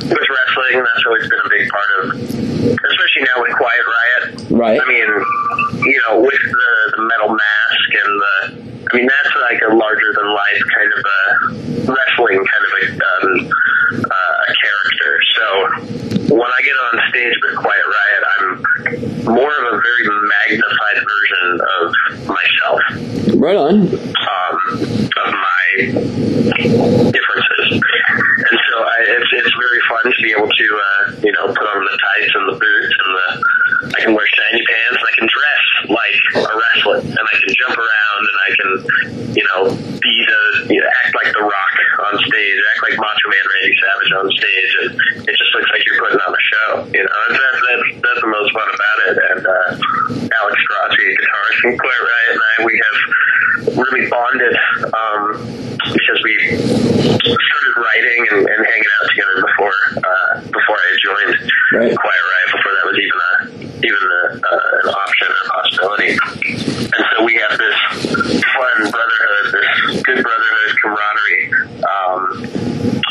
with 0.06 0.12
wrestling, 0.12 0.84
that's 0.84 1.06
always 1.08 1.30
been 1.30 1.40
a 1.46 1.50
big 1.50 1.70
part 1.70 1.90
of, 1.98 2.45
especially 2.74 3.24
now 3.30 3.38
with 3.42 3.54
Quiet 3.56 3.86
Riot. 3.86 4.24
Right. 4.52 4.80
I 4.82 4.86
mean, 4.88 5.10
you 5.86 6.00
know, 6.08 6.22
with 6.22 6.42
the, 6.42 6.70
the 6.98 7.02
metal 7.06 7.30
mask 7.30 7.88
and 7.94 8.12
the, 8.22 8.36
I 8.92 8.96
mean, 8.98 9.08
that's 9.08 9.34
like 9.42 9.60
a 9.70 9.74
larger 9.76 10.10
than 10.16 10.28
life 10.34 10.62
kind 10.78 10.92
of 10.94 11.02
a 11.06 11.20
wrestling 11.92 12.40
kind 12.42 12.64
of 12.66 12.72
a, 12.80 12.84
um, 12.96 13.52
uh, 14.06 14.50
a 14.50 14.54
character. 14.62 15.12
So 15.36 15.46
when 16.36 16.50
I 16.52 16.60
get 16.64 16.76
on 16.90 16.94
stage 17.10 17.34
with 17.44 17.56
Quiet 17.58 17.86
Riot, 17.96 18.24
I'm 18.34 18.46
more 19.34 19.52
of 19.52 19.66
a 19.74 19.82
very 19.82 20.06
magnified 20.30 21.00
version 21.06 21.46
of 21.78 21.86
myself, 22.28 22.82
Right 23.42 23.56
on. 23.58 23.74
um, 23.90 24.56
of 24.74 25.30
my 25.34 25.65
differences. 25.84 27.68
And 27.76 28.58
so 28.70 28.76
I, 28.84 28.98
it's, 29.18 29.32
it's 29.34 29.56
very 29.56 29.82
fun 29.90 30.06
to 30.12 30.20
be 30.22 30.32
able 30.32 30.50
to, 30.50 30.68
uh, 30.76 31.04
you 31.24 31.34
know, 31.34 31.46
put 31.52 31.66
on 31.66 31.80
the 31.84 31.98
tights 31.98 32.34
and 32.36 32.46
the 32.54 32.58
boots 32.60 32.96
and 32.96 33.12
the, 33.16 33.28
I 33.96 34.00
can 34.04 34.12
wear 34.14 34.28
shiny 34.28 34.64
pants 34.64 34.98
and 35.00 35.08
I 35.08 35.14
can 35.18 35.28
dress 35.28 35.64
like 35.90 36.22
a 36.46 36.54
wrestler 36.56 37.00
and 37.04 37.26
I 37.26 37.36
can 37.42 37.52
jump 37.56 37.76
around 37.76 38.22
and 38.26 38.38
I 38.40 38.50
can, 38.56 38.70
you 39.36 39.46
know, 39.52 39.62
be 40.00 40.16
the, 40.26 40.42
you 40.74 40.80
know, 40.82 40.90
act 41.04 41.14
like 41.16 41.30
The 41.34 41.44
Rock 41.44 41.76
on 42.08 42.14
stage, 42.24 42.58
act 42.76 42.82
like 42.86 42.96
Macho 43.00 43.28
Man 43.32 43.46
Randy 43.46 43.76
Savage 43.80 44.12
on 44.16 44.26
stage. 44.32 44.72
And 44.86 44.90
it 45.28 45.36
just 45.36 45.52
looks 45.56 45.70
like 45.72 45.82
you're 45.86 46.00
putting 46.00 46.22
on 46.22 46.32
a 46.32 46.44
show, 46.44 46.70
you 46.94 47.04
know, 47.04 47.20
and 47.30 47.34
that's, 47.36 47.60
that's, 47.66 47.88
that's 48.04 48.22
the 48.22 48.32
most 48.32 48.50
fun 48.54 48.70
about 48.70 48.98
it. 49.10 49.16
And, 49.34 49.42
uh, 49.44 49.70
Alex 50.30 50.58
Grassi, 50.68 51.06
guitarist 51.16 51.58
from 51.62 51.74
Quiet 51.78 52.04
Riot 52.04 52.30
and 52.32 52.42
I, 52.46 52.54
we 52.66 52.74
have 52.84 52.98
really 53.78 54.10
bonded, 54.10 54.56
um, 54.94 55.65
because 55.70 56.20
we 56.24 56.34
started 57.22 57.74
writing 57.78 58.20
and, 58.32 58.42
and 58.48 58.60
hanging 58.66 58.92
out 59.02 59.06
together 59.10 59.36
before, 59.48 59.78
uh, 59.98 60.42
before 60.50 60.78
I 60.78 60.90
joined 61.04 61.36
Right. 61.74 61.92
Quiet 61.98 62.24
Riot, 62.30 62.50
before 62.56 62.72
that 62.78 62.86
was 62.86 62.98
even 63.02 63.20
a, 63.20 63.32
even 63.84 64.02
a, 64.06 64.22
uh, 64.38 64.82
an 64.86 64.90
option 64.94 65.28
or 65.28 65.40
a 65.42 65.48
possibility. 65.50 66.10
And 66.94 67.04
so 67.12 67.26
we 67.26 67.34
have 67.42 67.58
this 67.58 67.78
fun 68.54 68.78
brotherhood, 68.94 69.46
this 69.52 70.02
good 70.06 70.22
brotherhood 70.24 70.70
camaraderie, 70.82 71.44
um, 71.84 72.22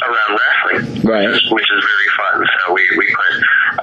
around 0.06 0.30
wrestling 0.38 1.02
Right. 1.04 1.28
which 1.28 1.68
is 1.68 1.80
very 1.82 2.08
fun. 2.16 2.46
So 2.46 2.72
we, 2.72 2.82
we 2.96 3.06
put 3.10 3.34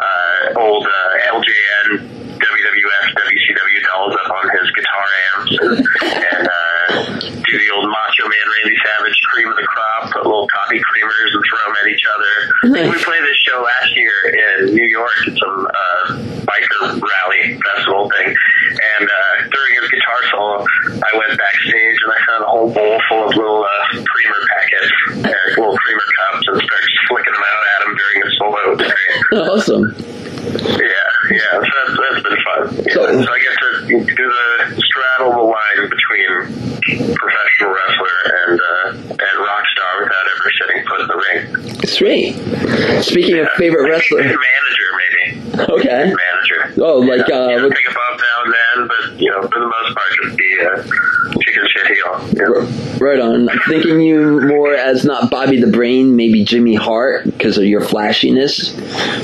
uh, 0.01 0.59
old 0.61 0.87
uh, 0.87 1.35
LJN 1.35 2.07
WWF 2.41 3.05
WCW 3.13 3.79
dolls 3.93 4.15
up 4.25 4.31
on 4.31 4.45
his 4.57 4.67
guitar 4.71 5.05
amps 5.29 5.51
and, 5.61 5.75
and 6.09 6.47
uh, 6.47 6.91
do 7.21 7.53
the 7.59 7.69
old 7.75 7.85
Macho 7.85 8.25
Man 8.25 8.45
Randy 8.49 8.77
Savage 8.81 9.19
cream 9.29 9.47
of 9.49 9.55
the 9.57 9.67
crop, 9.67 10.11
put 10.11 10.25
little 10.25 10.47
coffee 10.47 10.79
creamers 10.81 11.29
and 11.35 11.43
throw 11.45 11.61
them 11.69 11.75
at 11.83 11.87
each 11.91 12.05
other. 12.09 12.31
Nice. 12.73 12.89
We 12.89 13.03
played 13.03 13.21
this 13.21 13.37
show 13.45 13.61
last 13.61 13.91
year 13.95 14.15
in 14.33 14.73
New 14.73 14.89
York 14.89 15.13
at 15.27 15.33
some 15.37 15.57
uh, 15.67 16.05
biker 16.49 16.97
rally 16.97 17.59
festival 17.61 18.09
thing, 18.17 18.33
and 18.33 19.03
uh, 19.05 19.33
during 19.53 19.71
his 19.81 19.87
guitar 19.91 20.19
solo, 20.31 20.65
I 20.97 21.11
went 21.17 21.37
backstage 21.37 21.97
and 22.01 22.11
I 22.11 22.19
found 22.25 22.41
a 22.43 22.49
whole 22.49 22.69
bowl 22.73 22.97
full 23.09 23.29
of 23.29 23.35
little 23.37 23.61
uh, 23.63 24.01
creamer 24.01 24.41
packets, 24.49 24.89
uh, 25.29 25.61
little 25.61 25.77
creamer 25.77 26.07
cups, 26.17 26.45
and 26.49 26.57
started 26.57 26.89
flicking 27.07 27.33
them 27.37 27.45
out 27.45 27.63
at 27.69 27.79
him 27.85 27.91
during 27.95 28.17
the 28.25 28.31
solo. 28.39 28.57
It 28.61 28.69
was 28.71 28.81
great. 28.89 29.41
Awesome. 29.51 29.85
Yeah, 30.41 30.87
yeah, 31.29 31.53
so 31.53 31.59
that's, 31.61 31.93
that's 32.01 32.23
been 32.23 32.37
fun. 32.41 32.63
Yeah. 32.85 32.93
So- 32.93 33.21
So, 33.21 33.31
I 33.31 33.39
get 33.39 33.55
to 33.61 34.05
do 34.05 34.25
the 34.25 34.81
straddle 34.81 35.31
the 35.31 35.45
line 35.45 35.89
between 35.89 37.13
professional 37.15 37.69
wrestler 37.71 38.17
and 38.47 38.59
uh, 38.59 38.91
and 39.11 39.33
rock 39.39 39.63
star 39.71 40.03
without 40.03 40.25
ever 40.33 40.51
setting 40.59 40.85
foot 40.87 41.01
in 41.01 41.07
the 41.07 41.19
ring. 41.27 41.87
Sweet. 41.87 42.90
Speaking 43.01 43.39
of 43.39 43.49
favorite 43.57 43.89
wrestler, 43.89 44.23
manager 44.23 44.37
maybe 44.97 45.41
okay. 45.69 46.13
manager. 46.13 46.81
Oh, 46.81 46.99
like, 46.99 47.27
yeah, 47.27 47.35
uh, 47.35 47.49
you 47.49 47.57
know, 47.57 47.69
take 47.69 47.89
a 47.89 47.93
bump 47.93 48.19
now 48.19 48.43
and 48.45 48.53
then, 48.53 48.87
but 48.87 49.21
you 49.21 49.29
know, 49.31 49.41
for 49.41 49.59
the 49.59 49.67
most 49.67 49.95
part, 49.95 50.07
just 50.23 50.37
be 50.37 50.59
uh, 50.61 50.83
chicken 51.41 51.67
shit 51.67 51.87
heel. 51.87 52.11
Yeah. 52.33 52.97
Right 52.99 53.19
on. 53.19 53.49
I'm 53.49 53.59
thinking 53.67 54.01
you 54.01 54.41
more 54.41 54.73
as 54.73 55.03
not 55.05 55.29
Bobby 55.29 55.59
the 55.59 55.71
Brain, 55.71 56.15
maybe 56.15 56.43
Jimmy 56.43 56.75
Hart 56.75 57.25
because 57.25 57.57
of 57.57 57.65
your 57.65 57.81
flashiness. 57.81 58.73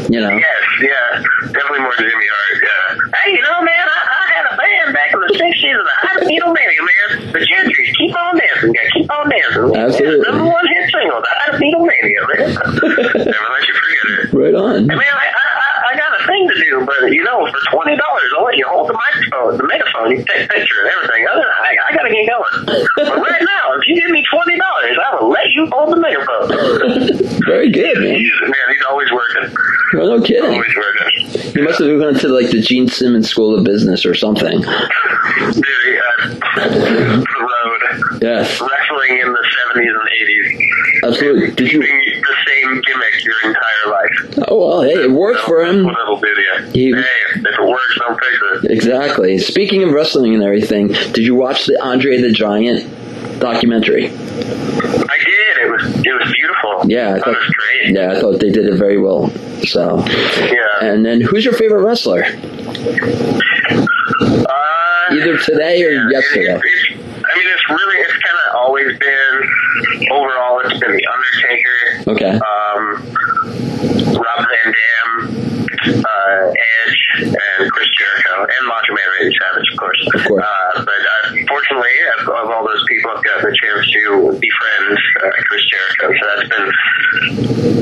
You 0.10 0.20
know. 0.20 0.36
Yes, 0.36 0.64
yeah, 0.82 1.24
definitely 1.42 1.80
more 1.80 1.94
Jimmy 1.98 2.12
Hart. 2.12 2.64
Yeah. 2.64 3.20
Hey, 3.24 3.32
you 3.32 3.42
know, 3.42 3.62
man, 3.62 3.88
I, 3.88 4.00
I 4.08 4.34
had 4.34 4.46
a 4.54 4.58
band 4.58 4.94
back 4.94 5.14
in 5.14 5.20
the 5.20 5.34
'60s, 5.34 5.80
and 5.80 5.88
I 6.04 6.18
Needle 6.28 6.54
Mania, 6.54 6.82
man. 6.82 7.32
The 7.32 7.40
Gentrys 7.40 7.98
keep 7.98 8.16
on 8.16 8.38
dancing, 8.38 8.74
yeah, 8.74 8.90
keep 8.94 9.12
on 9.12 9.30
dancing. 9.30 9.76
Absolutely. 9.76 10.26
Yeah, 10.26 10.32
number 10.32 10.52
one 10.52 10.68
hit 10.68 10.92
single, 10.92 11.22
the 11.22 11.28
High 11.32 11.58
Needle 11.58 11.86
Mania, 11.86 12.22
man. 12.28 12.48
Never 13.26 13.48
let 13.48 13.68
you 13.68 13.74
forget 13.74 14.06
it. 14.20 14.34
Right 14.48 14.56
on. 14.56 14.88
Hey, 14.88 14.96
man, 14.96 15.04
I, 15.12 15.28
I, 15.28 15.46
I- 15.60 15.74
I 15.88 15.96
got 15.96 16.12
a 16.20 16.28
thing 16.28 16.44
to 16.52 16.56
do, 16.60 16.84
but 16.86 17.12
you 17.16 17.24
know, 17.24 17.48
for 17.48 17.60
twenty 17.72 17.96
dollars, 17.96 18.28
I'll 18.38 18.44
let 18.44 18.58
you 18.58 18.66
hold 18.68 18.90
the 18.90 18.94
microphone, 18.94 19.56
the 19.58 19.64
megaphone. 19.72 20.12
You 20.12 20.18
can 20.18 20.26
take 20.28 20.44
a 20.44 20.54
picture 20.54 20.76
and 20.84 20.90
everything. 20.92 21.24
Other 21.32 21.48
than 21.48 21.58
I, 21.64 21.72
I 21.80 21.96
gotta 21.96 22.12
get 22.12 22.28
going. 22.28 22.84
but 22.98 23.16
right 23.24 23.40
now, 23.48 23.72
if 23.80 23.88
you 23.88 23.96
give 23.96 24.10
me 24.12 24.22
twenty 24.30 24.58
dollars, 24.60 24.98
I 25.00 25.16
will 25.16 25.30
let 25.30 25.48
you 25.52 25.66
hold 25.72 25.94
the 25.96 26.02
megaphone. 26.04 27.40
Very 27.48 27.72
good, 27.72 27.98
man. 28.04 28.20
He's, 28.20 28.32
man, 28.42 28.68
he's 28.68 28.84
always 28.90 29.08
working. 29.14 29.56
Well, 29.94 30.18
no 30.18 30.22
kidding. 30.22 30.44
Always 30.52 30.76
working. 30.76 31.56
You 31.56 31.64
must 31.64 31.80
have 31.80 31.88
gone 32.00 32.16
to 32.16 32.28
like 32.28 32.50
the 32.52 32.60
Gene 32.62 32.90
Simmons 32.90 33.30
School 33.30 33.56
of 33.58 33.64
Business 33.64 34.06
or 34.06 34.14
something. 34.14 34.60
Dude, 34.62 36.00
uh, 36.04 36.36
road. 37.24 37.67
Yes, 38.22 38.60
Wrestling 38.62 39.20
in 39.20 39.32
the 39.32 39.46
70s 39.76 39.94
and 40.00 40.10
80s. 40.10 41.04
absolutely. 41.10 41.52
Did 41.56 41.72
you? 41.72 41.80
The 41.82 42.36
same 42.46 42.82
gimmick 42.82 43.24
your 43.24 43.36
entire 43.44 43.92
life. 43.92 44.46
Oh 44.48 44.58
well, 44.68 44.82
hey, 44.82 45.04
it 45.04 45.12
worked 45.12 45.42
for 45.42 45.64
him. 45.64 45.84
What 45.86 45.96
it'll 46.02 46.20
do 46.20 46.34
to 46.34 46.42
you. 46.42 46.72
He- 46.74 46.92
hey, 46.92 47.06
if 47.36 47.46
it 47.60 47.68
works, 47.68 47.98
don't 48.00 48.20
fix 48.20 48.64
it. 48.66 48.72
Exactly. 48.72 49.38
Speaking 49.38 49.84
of 49.84 49.92
wrestling 49.92 50.34
and 50.34 50.44
everything, 50.44 50.88
did 50.90 51.20
you 51.20 51.36
watch 51.36 51.66
the 51.66 51.82
Andre 51.82 52.18
the 52.22 52.32
Giant 52.32 53.40
documentary? 53.40 54.08
I 54.08 54.10
did. 54.10 55.58
It 55.60 55.72
was 55.72 55.84
it 56.06 56.14
was 56.14 56.32
beautiful. 56.34 56.90
Yeah, 56.90 57.16
I 57.16 57.20
thought, 57.20 57.28
was 57.28 57.56
great. 57.56 57.94
yeah, 57.96 58.12
I 58.12 58.20
thought 58.20 58.40
they 58.40 58.50
did 58.52 58.66
it 58.66 58.76
very 58.78 58.98
well. 59.00 59.30
So, 59.68 60.00
Yeah. 60.08 60.82
and 60.82 61.06
then 61.06 61.20
who's 61.22 61.44
your 61.46 61.54
favorite 61.54 61.84
wrestler? 61.84 62.24
Uh, 64.20 65.14
Either 65.14 65.38
today 65.38 65.84
or 65.84 66.10
yesterday. 66.12 66.54
It, 66.54 66.62
it, 66.64 66.98
I 67.00 67.38
mean, 67.38 67.48
it's 67.48 67.70
really, 67.70 67.87
it's 68.90 69.00
kind 69.00 69.14
of 69.14 69.22
always 69.28 70.00
been, 70.00 70.12
overall, 70.12 70.60
it's 70.66 70.80
been 70.80 70.92
The 70.96 71.06
Undertaker, 71.08 71.78
Okay. 72.16 72.34
um, 72.40 72.84
Rob 74.16 74.40
Van 74.48 74.70
Dam, 74.74 75.10
uh, 75.78 76.52
Edge, 76.52 77.00
and 77.22 77.72
Chris 77.72 77.90
Jericho, 77.98 78.44
and 78.44 78.62
Macho 78.68 78.94
Man 78.94 79.08
Randy 79.20 79.36
Savage, 79.38 79.68
of 79.72 79.78
course. 79.78 80.02
Of 80.16 80.22
course. 80.26 80.44
Uh, 80.44 80.86
but 80.86 81.02
uh, 81.02 81.36
fortunately, 81.48 81.94
of, 82.20 82.28
of 82.30 82.48
all 82.52 82.66
those 82.66 82.84
people, 82.90 83.12
I've 83.12 83.24
gotten 83.24 83.46
a 83.52 83.56
chance 83.56 83.84
to 83.92 84.02
befriend 84.40 84.98
uh, 85.24 85.30
Chris 85.48 85.64
Jericho. 85.70 86.06
So 86.18 86.24
that's 86.28 86.48
been 86.50 86.68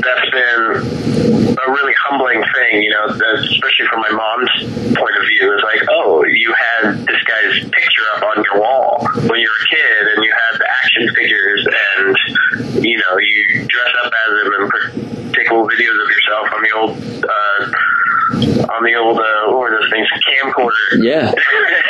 that's 0.00 0.30
been 0.30 1.56
a 1.56 1.66
really 1.72 1.94
humbling 2.06 2.42
thing, 2.54 2.82
you 2.82 2.90
know, 2.90 3.06
especially 3.08 3.86
from 3.90 4.00
my 4.00 4.10
mom's 4.12 4.52
point 4.94 5.16
of 5.18 5.24
view. 5.26 5.52
It's 5.54 5.64
like, 5.64 5.82
oh, 5.90 6.24
you 6.24 6.54
had 6.54 6.98
this 7.06 7.22
guy's 7.24 7.60
picture 7.70 8.06
up 8.16 8.22
on 8.24 8.44
your 8.44 8.60
wall 8.60 9.06
when 9.28 9.40
you 9.40 9.48
were 9.48 9.65
you 12.86 12.98
know, 12.98 13.18
you 13.18 13.66
dress 13.66 13.92
up 14.04 14.12
as 14.12 14.30
him 14.40 14.52
and 14.54 15.34
take 15.34 15.50
little 15.50 15.68
videos 15.68 15.98
of 16.02 16.08
yourself 16.10 16.46
on 16.54 16.60
the 16.62 16.72
old. 16.76 16.94
Uh, 17.24 17.62
on 18.68 18.82
the 18.82 18.94
old, 18.96 19.18
uh, 19.18 19.46
what 19.46 19.60
were 19.60 19.70
those 19.70 19.88
things, 19.90 20.08
camcorder. 20.26 20.98
Yeah. 20.98 21.32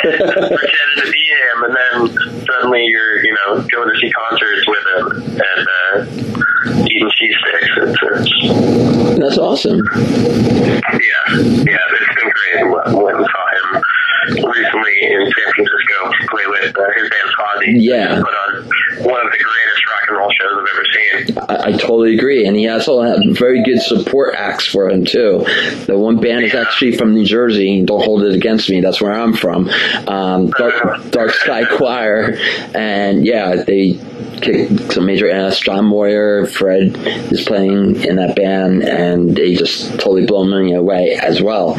Pretending 0.01 0.97
to 1.01 1.11
be 1.11 1.23
him, 1.33 1.63
and 1.63 1.73
then 1.75 2.45
suddenly 2.45 2.85
you're, 2.85 3.25
you 3.25 3.33
know, 3.33 3.61
going 3.73 3.89
to 3.89 3.99
see 3.99 4.11
concerts 4.11 4.67
with 4.67 4.85
him 4.95 5.05
and 5.33 5.67
uh, 5.81 6.85
eating 6.85 7.09
cheese 7.15 7.35
sticks. 7.41 7.73
It's, 7.77 7.97
it's, 8.03 9.19
That's 9.19 9.37
awesome. 9.39 9.81
yeah, 9.97 11.25
yeah, 11.65 11.95
it's 11.97 12.13
been 12.15 12.29
great. 12.29 12.69
Went 12.95 13.17
and 13.17 13.25
saw 13.25 13.45
him 13.57 13.81
recently 14.27 14.76
in 15.01 15.21
San 15.25 15.53
Francisco 15.53 16.27
play 16.29 16.43
with 16.47 16.77
uh, 16.77 16.83
his 16.95 17.09
band 17.09 17.29
Fozzy. 17.37 17.73
Yeah. 17.75 18.21
Put 18.21 18.33
on 18.33 18.65
one 19.05 19.25
of 19.25 19.31
the 19.31 19.37
greatest 19.37 19.87
rock 19.87 20.03
and 20.07 20.17
roll 20.17 20.31
shows 20.31 20.51
I've 20.57 20.67
ever 20.73 20.85
seen. 20.85 21.37
I, 21.49 21.67
I 21.67 21.71
totally 21.77 22.15
agree, 22.15 22.45
and 22.45 22.55
he 22.55 22.67
also 22.67 23.01
had 23.01 23.19
very 23.37 23.63
good 23.63 23.81
support 23.81 24.35
acts 24.35 24.65
for 24.65 24.89
him 24.89 25.05
too. 25.05 25.45
The 25.85 25.97
one 25.97 26.19
band 26.19 26.43
is 26.43 26.53
actually 26.53 26.97
from 26.97 27.13
New 27.13 27.25
Jersey. 27.25 27.83
Don't 27.83 28.03
hold 28.03 28.23
it 28.23 28.33
against 28.33 28.69
me. 28.69 28.81
That's 28.81 29.01
where 29.01 29.13
I'm 29.13 29.33
from. 29.33 29.69
Um, 30.07 30.49
Dark, 30.51 31.11
Dark 31.11 31.31
Sky 31.31 31.63
Choir, 31.77 32.37
and 32.73 33.25
yeah, 33.25 33.63
they 33.63 33.99
kick 34.41 34.69
some 34.91 35.05
major 35.05 35.29
ass. 35.29 35.59
John 35.59 35.85
Moyer, 35.85 36.45
Fred 36.47 36.95
is 37.31 37.43
playing 37.43 38.03
in 38.03 38.15
that 38.17 38.35
band, 38.35 38.83
and 38.83 39.35
they 39.35 39.55
just 39.55 39.91
totally 39.99 40.25
blow 40.25 40.43
me 40.43 40.73
away 40.73 41.15
as 41.21 41.41
well. 41.41 41.75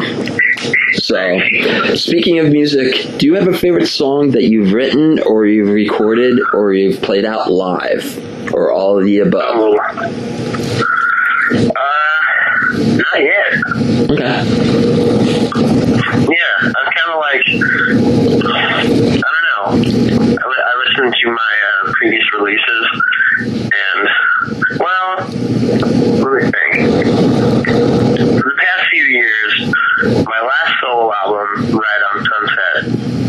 So, 0.94 1.40
speaking 1.94 2.38
of 2.38 2.50
music, 2.50 2.97
do 3.18 3.26
you 3.26 3.34
have 3.34 3.48
a 3.48 3.56
favorite 3.56 3.86
song 3.86 4.30
that 4.32 4.44
you've 4.44 4.72
written, 4.72 5.18
or 5.20 5.46
you've 5.46 5.68
recorded, 5.68 6.38
or 6.52 6.72
you've 6.72 7.00
played 7.02 7.24
out 7.24 7.50
live, 7.50 8.18
or 8.54 8.70
all 8.72 8.98
of 8.98 9.04
the 9.04 9.18
above? 9.20 9.56
Oh. 9.56 9.78
Uh, 11.50 12.18
not 12.96 13.20
yet. 13.22 13.52
Okay. 14.10 14.44
Yeah, 16.28 16.56
I'm 16.62 16.88
kind 16.92 17.10
of 17.10 17.18
like, 17.18 17.46
I 18.44 19.28
don't 19.32 19.46
know. 19.48 19.64
I, 20.36 20.44
I 20.44 20.74
listened 20.86 21.14
to 21.22 21.26
my 21.30 21.54
uh, 21.66 21.92
previous 21.92 22.26
releases, 22.38 22.84
and, 23.72 24.08
well, 24.78 25.10
let 26.22 26.32
me 26.32 26.50
think. 26.50 26.70
For 28.38 28.44
the 28.44 28.56
past 28.58 28.82
few 28.90 29.04
years, 29.04 29.52
my 30.24 30.40
last 30.40 30.72
solo 30.80 31.12
album, 31.24 31.48
Ride 31.76 32.02
on 32.14 32.16
Sunset, 32.24 32.82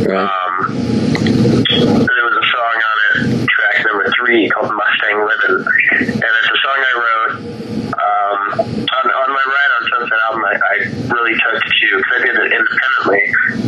Right. 0.10 0.26
um, 0.26 0.74
there 0.74 2.26
was 2.26 2.34
a 2.34 2.46
song 2.50 2.78
on 2.82 2.98
it, 3.30 3.46
track 3.46 3.86
number 3.86 4.10
three, 4.18 4.50
called 4.50 4.74
Mustang 4.74 5.22
Livin', 5.22 5.62
and 6.02 6.32
it's 6.34 6.50
a 6.50 6.60
song 6.66 6.80
I 6.82 6.94
wrote 6.98 7.34
um, 7.94 8.42
on, 8.90 9.06
on 9.06 9.30
my 9.30 9.46
Ride 9.46 9.72
on 9.78 9.84
Sunset 9.86 10.18
album. 10.26 10.42
I, 10.50 10.56
I 10.58 10.76
really 11.14 11.38
took 11.38 11.62
to, 11.62 11.88
because 11.94 12.10
I 12.10 12.26
did 12.26 12.36
it 12.42 12.50
independently, 12.58 13.22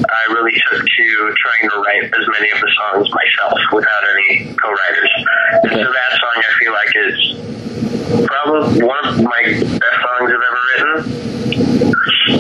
I 0.10 0.24
really 0.34 0.58
took 0.66 0.82
to 0.82 1.06
trying 1.38 1.70
to 1.70 1.78
write 1.78 2.10
as 2.10 2.26
many 2.34 2.50
of 2.50 2.58
the 2.58 2.72
songs 2.74 3.06
myself 3.14 3.60
without 3.78 4.04
any 4.10 4.50
co-writers. 4.58 5.14
And 5.62 5.74
so 5.78 5.88
that 5.94 6.12
song 6.18 6.36
I 6.42 6.52
feel 6.58 6.74
like 6.74 6.92
is 7.06 8.26
probably 8.26 8.82
one 8.82 9.06
of 9.06 9.22
my 9.22 9.42
best 9.62 9.98
songs 10.02 10.26
I've 10.26 10.42
ever 10.42 10.62
written 10.74 11.22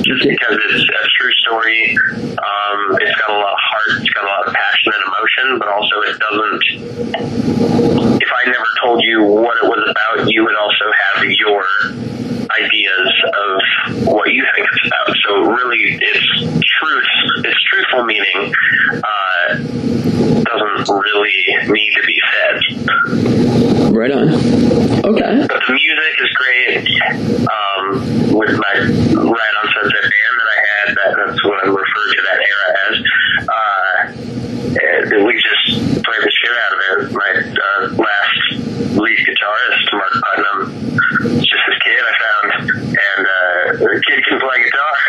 just 0.03 0.23
because 0.27 0.57
it's 0.57 0.83
a 0.89 1.07
true 1.17 1.31
story. 1.45 1.97
Um, 2.17 2.97
it's 3.01 3.15
got 3.19 3.29
a 3.29 3.37
lot 3.37 3.53
of 3.53 3.59
heart, 3.59 4.01
it's 4.01 4.09
got 4.09 4.23
a 4.23 4.27
lot 4.27 4.47
of 4.47 4.53
passion 4.71 4.93
and 4.95 5.03
emotion, 5.03 5.59
but 5.59 5.67
also 5.67 5.95
it 6.07 6.17
doesn't. 6.19 6.63
If 8.21 8.31
I 8.31 8.49
never 8.49 8.65
told 8.83 9.01
you 9.03 9.23
what 9.23 9.57
it 9.57 9.67
was 9.67 9.83
about, 9.91 10.31
you 10.31 10.43
would 10.43 10.55
also 10.55 10.85
have 10.91 11.25
your 11.25 11.65
ideas 12.51 13.11
of 13.25 14.07
what 14.07 14.31
you 14.31 14.45
think 14.55 14.67
it's 14.71 14.87
about. 14.87 15.15
So 15.27 15.31
really, 15.51 15.97
it's 16.01 16.27
truth. 16.79 17.11
It's 17.45 17.63
truthful 17.69 18.03
meaning. 18.03 18.53
Uh, 19.03 19.57
doesn't 20.43 20.89
really 20.89 21.39
need 21.67 21.91
to 21.95 22.03
be 22.05 22.21
said. 22.31 22.55
Right 23.95 24.11
on. 24.11 24.29
Okay. 24.29 25.47
But 25.47 25.61
the 25.67 25.73
music 25.73 26.15
is 26.19 26.29
great. 26.35 26.87
Um, 27.41 27.83
with 28.35 28.51
my 28.51 28.73
Ride 28.79 29.55
on 29.63 29.67
Sunset 29.73 30.01
band 30.01 30.35
that 30.39 30.49
I 30.51 30.59
had, 30.65 30.87
that, 30.95 31.11
that's 31.25 31.43
what 31.43 31.63
I 31.63 31.67
refer 31.67 32.05
to 32.15 32.21
that 32.21 32.39
era 32.39 32.67
as. 32.89 33.10
And 34.71 35.25
we 35.25 35.35
just 35.35 36.03
played 36.03 36.23
the 36.23 36.31
shit 36.31 36.55
out 36.55 36.71
of 36.71 36.79
it. 36.79 37.11
My 37.11 37.31
uh, 37.43 37.91
last 37.99 38.71
lead 38.95 39.19
guitarist, 39.27 39.85
Mark 39.91 40.13
Putnam, 40.23 40.59
just 41.43 41.63
this 41.67 41.77
kid 41.83 41.99
I 41.99 42.13
found, 42.23 42.47
and 42.71 43.21
uh, 43.21 43.63
the 43.83 44.01
kid 44.07 44.23
can 44.27 44.39
play 44.39 44.57
guitar. 44.63 44.95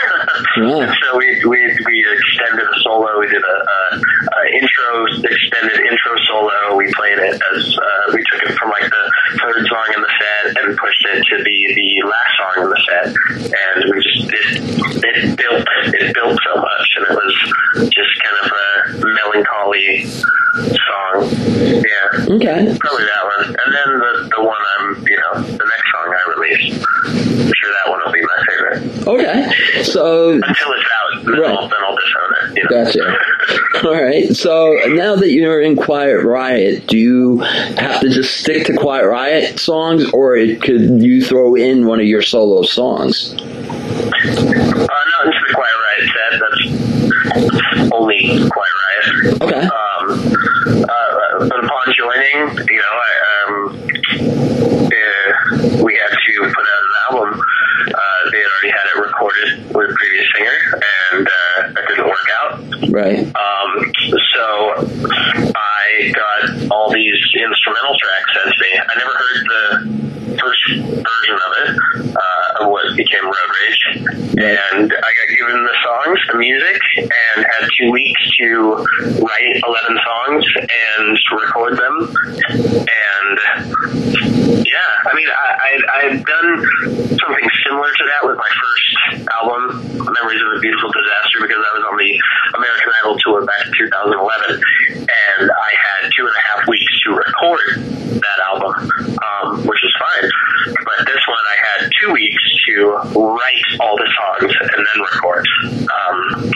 And 0.52 0.92
so 1.00 1.16
we, 1.16 1.26
we 1.48 1.58
we 1.86 1.96
extended 2.12 2.66
a 2.68 2.78
solo. 2.84 3.18
We 3.18 3.26
did 3.26 3.40
a, 3.40 3.56
a, 3.56 3.78
a 3.96 4.42
intro, 4.52 5.06
extended 5.24 5.80
intro 5.80 6.12
solo. 6.28 6.76
We 6.76 6.92
played 6.92 7.18
it 7.18 7.40
as 7.40 7.62
uh, 7.72 8.12
we 8.12 8.22
took 8.30 8.42
it 8.44 8.52
from 8.58 8.68
like 8.70 8.84
the 8.84 9.04
third 9.40 9.64
song 9.66 9.86
in 9.96 10.00
the 10.02 10.12
set 10.20 10.44
and 10.62 10.76
pushed 10.76 11.06
it 11.08 11.24
to 11.24 11.42
be 11.42 11.56
the 11.72 12.06
last 12.06 12.32
song 12.36 12.54
in 12.64 12.68
the 12.68 12.80
set. 12.84 13.06
And 13.48 13.76
we 13.90 13.96
just 14.04 14.22
it, 14.28 14.46
it 15.08 15.36
built 15.36 15.66
it 15.94 16.14
built 16.14 16.38
so 16.44 16.54
much, 16.60 16.88
and 17.00 17.06
it 17.08 17.14
was 17.16 17.34
just 17.88 18.12
kind 18.20 18.36
of 18.44 18.52
a 18.52 18.62
song. 20.00 21.28
Yeah, 21.62 22.34
Okay. 22.34 22.76
probably 22.80 23.04
that 23.04 23.24
one. 23.24 23.46
And 23.46 23.74
then 23.74 23.88
the 23.98 24.30
the 24.36 24.42
one 24.44 24.62
I'm 24.78 25.06
you 25.06 25.18
know 25.18 25.42
the 25.42 25.66
next 25.72 25.88
song 25.92 26.06
I 26.08 26.22
released. 26.36 26.84
I'm 27.06 27.52
sure 27.54 27.72
that 27.72 27.90
one 27.90 28.00
will 28.04 28.12
be 28.12 28.22
my 28.22 28.44
favorite 28.48 29.06
Okay. 29.06 29.82
So 29.82 30.30
until 30.30 30.48
it's 30.50 30.62
out. 30.62 31.24
Then, 31.24 31.40
Right. 31.40 31.50
I'll, 31.56 31.68
then 31.68 31.78
I'll 31.84 31.96
disown 31.96 32.30
it. 32.42 32.56
You 32.56 32.62
know? 32.64 32.84
Gotcha. 32.84 33.16
All 33.88 34.02
right. 34.02 34.34
So 34.36 34.76
now 34.88 35.14
that 35.16 35.30
you're 35.30 35.60
in 35.60 35.76
Quiet 35.76 36.24
Riot, 36.24 36.86
do 36.88 36.96
you 36.98 37.38
have 37.38 38.00
to 38.00 38.08
just 38.08 38.38
stick 38.40 38.66
to 38.66 38.76
Quiet 38.76 39.06
Riot 39.06 39.58
songs, 39.60 40.04
or 40.12 40.36
it, 40.36 40.60
could 40.62 41.00
you 41.02 41.22
throw 41.24 41.54
in 41.54 41.86
one 41.86 42.00
of 42.00 42.06
your 42.06 42.22
solo 42.22 42.62
songs? 42.62 43.34
Uh, 43.34 43.40
no, 43.44 45.30
is 45.30 45.36
the 45.38 45.52
Quiet 45.54 45.76
Riot 45.84 46.10
set. 46.12 46.40
That's 46.40 47.92
only 47.92 48.26
Quiet 48.26 48.52
Riot. 48.56 48.71
Okay. 49.42 49.60
Um, 49.60 50.06
uh, 50.84 51.48
but 51.48 51.64
upon 51.64 51.84
joining, 51.96 52.56
you 52.68 52.82
know, 52.82 52.94
I, 53.02 53.12
um, 53.32 53.52
uh, 54.92 55.82
we 55.82 55.98
had 55.98 56.12
to 56.12 56.32
put 56.40 56.66
out 56.72 56.82
an 56.84 56.94
album. 57.10 57.40
Uh, 57.82 58.30
they 58.30 58.38
had 58.38 58.46
already 58.46 58.70
had 58.70 58.86
it 58.94 58.98
recorded 59.00 59.74
with 59.74 59.90
a 59.90 59.94
previous 59.94 60.26
singer, 60.36 60.58
and 61.10 61.26
uh, 61.26 61.72
that 61.72 61.84
didn't 61.88 62.06
work 62.06 62.28
out. 62.38 62.62
Right. 62.90 63.26
Um, 63.26 63.92
so 64.34 64.44
I 65.56 66.12
got 66.14 66.70
all 66.70 66.92
these 66.92 67.18
instrumental 67.34 67.96
tracks 67.98 68.32
sent 68.34 68.54
to 68.54 68.60
me. 68.60 68.70
I 68.78 68.94
never 68.98 69.14
heard 69.18 69.46
the 69.48 70.11
first 70.38 70.62
version 70.76 71.36
of 71.36 71.52
it, 71.62 72.16
uh, 72.16 72.62
of 72.62 72.70
what 72.70 72.84
became 72.96 73.24
Road 73.24 73.50
Rage. 73.60 73.82
And 74.32 74.92
I 74.92 75.10
got 75.12 75.28
given 75.36 75.62
the 75.62 75.76
songs, 75.84 76.18
the 76.32 76.38
music, 76.38 76.80
and 76.98 77.44
had 77.44 77.68
two 77.78 77.90
weeks 77.90 78.22
to 78.38 78.84
write 79.20 79.54
11 79.62 79.98
songs 80.04 80.44
and 80.56 81.18
record 81.32 81.76
them. 81.76 82.14
And 82.48 83.38
yeah, 84.64 84.90
I 85.06 85.12
mean, 85.14 85.28
I, 85.28 85.48
I, 85.52 85.70
I 85.92 86.00
had 86.10 86.24
done 86.24 86.50
something 87.18 87.46
similar 87.66 87.92
to 87.92 88.04
that 88.08 88.22
with 88.24 88.36
my 88.36 88.50
first 88.50 89.28
album, 89.36 89.84
Memories 90.00 90.42
of 90.42 90.56
a 90.56 90.60
Beautiful 90.60 90.90
Disaster, 90.92 91.38
because 91.42 91.60
I 91.60 91.72
was 91.76 91.84
on 91.92 91.96
the 91.98 92.12
American 92.56 92.88
Idol 93.00 93.16
tour 93.20 93.44
back 93.44 93.66
in 93.66 93.72
2011, 93.76 94.60
and 95.06 95.44
I 95.50 95.70
had 95.76 96.10
two 96.16 96.26
and 96.26 96.36
a 96.36 96.44
half 96.48 96.68
weeks 96.68 96.92
to 97.04 97.08
record 97.16 97.66
that 98.20 98.38
album, 98.48 98.72
um, 99.20 99.66
which 99.66 99.82
is 99.84 99.92
fine. 99.98 100.28
But 100.84 101.06
this 101.06 101.22
one, 101.26 101.44
I 101.48 101.56
had 101.58 101.90
two 102.00 102.12
weeks 102.12 102.42
to 102.76 102.86
write 103.18 103.68
all 103.80 103.96
the 103.96 104.08
songs 104.16 104.52
and 104.60 104.80
then 104.86 104.96
record. 105.12 105.46
Um, 105.82 106.52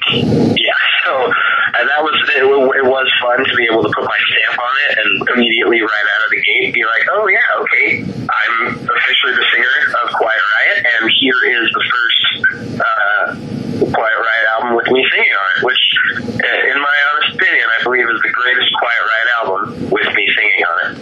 yeah, 0.56 0.80
so 1.04 1.32
and 1.78 1.84
that 1.88 2.00
was 2.00 2.16
it, 2.32 2.42
it 2.42 2.86
was 2.88 3.08
fun 3.20 3.44
to 3.44 3.54
be 3.56 3.68
able 3.68 3.82
to 3.82 3.92
put 3.92 4.04
my 4.04 4.20
stamp 4.32 4.56
on 4.56 4.74
it 4.88 4.90
and 4.96 5.10
immediately 5.36 5.80
right 5.80 6.06
out 6.16 6.22
of 6.24 6.30
the 6.32 6.40
gate 6.40 6.72
be 6.72 6.84
like, 6.84 7.04
oh 7.12 7.28
yeah, 7.28 7.60
okay, 7.60 7.88
I'm 8.04 8.80
officially 8.80 9.34
the 9.36 9.46
singer 9.52 9.76
of 10.02 10.06
Quiet 10.16 10.40
Riot, 10.40 10.78
and 10.84 11.10
here 11.20 11.40
is 11.52 11.66
the 11.72 11.84
first 11.84 12.20
uh, 12.80 13.24
Quiet 13.92 14.18
Riot 14.18 14.46
album 14.56 14.76
with 14.76 14.88
me 14.88 15.04
singing 15.04 15.34
on 15.36 15.46
it, 15.52 15.58
which, 15.68 15.82
uh, 16.16 16.72
in 16.72 16.78
my 16.80 16.96
honest 17.12 17.36
opinion, 17.36 17.66
I 17.68 17.78
believe 17.84 18.08
is 18.08 18.20
the 18.24 18.32
greatest 18.32 18.70
Quiet 18.80 19.02
Riot 19.04 19.28
album 19.36 19.60
with 19.90 20.08
me 20.16 20.24
singing 20.32 20.62
on 20.64 20.76
it. 20.80 20.96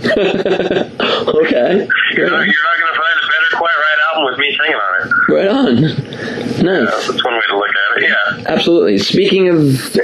okay. 1.39 1.73
You're 2.19 2.31
not, 2.31 2.43
you're 2.47 2.67
not 2.67 2.77
going 2.83 2.93
to 2.93 2.99
find 2.99 3.19
Quiet 3.57 3.79
Riot 3.79 3.99
album 4.09 4.25
with 4.27 4.39
me 4.39 4.57
singing 4.59 4.77
on 4.77 4.93
it. 5.01 5.07
Right 5.33 5.49
on. 5.49 5.75
Nice. 6.65 6.89
Uh, 6.89 6.91
that's 7.13 7.25
one 7.25 7.35
way 7.35 7.47
to 7.49 7.57
look 7.57 7.71
at 7.71 8.03
it. 8.03 8.09
Yeah. 8.09 8.45
Absolutely. 8.53 8.99
Speaking 8.99 9.49
of 9.49 9.57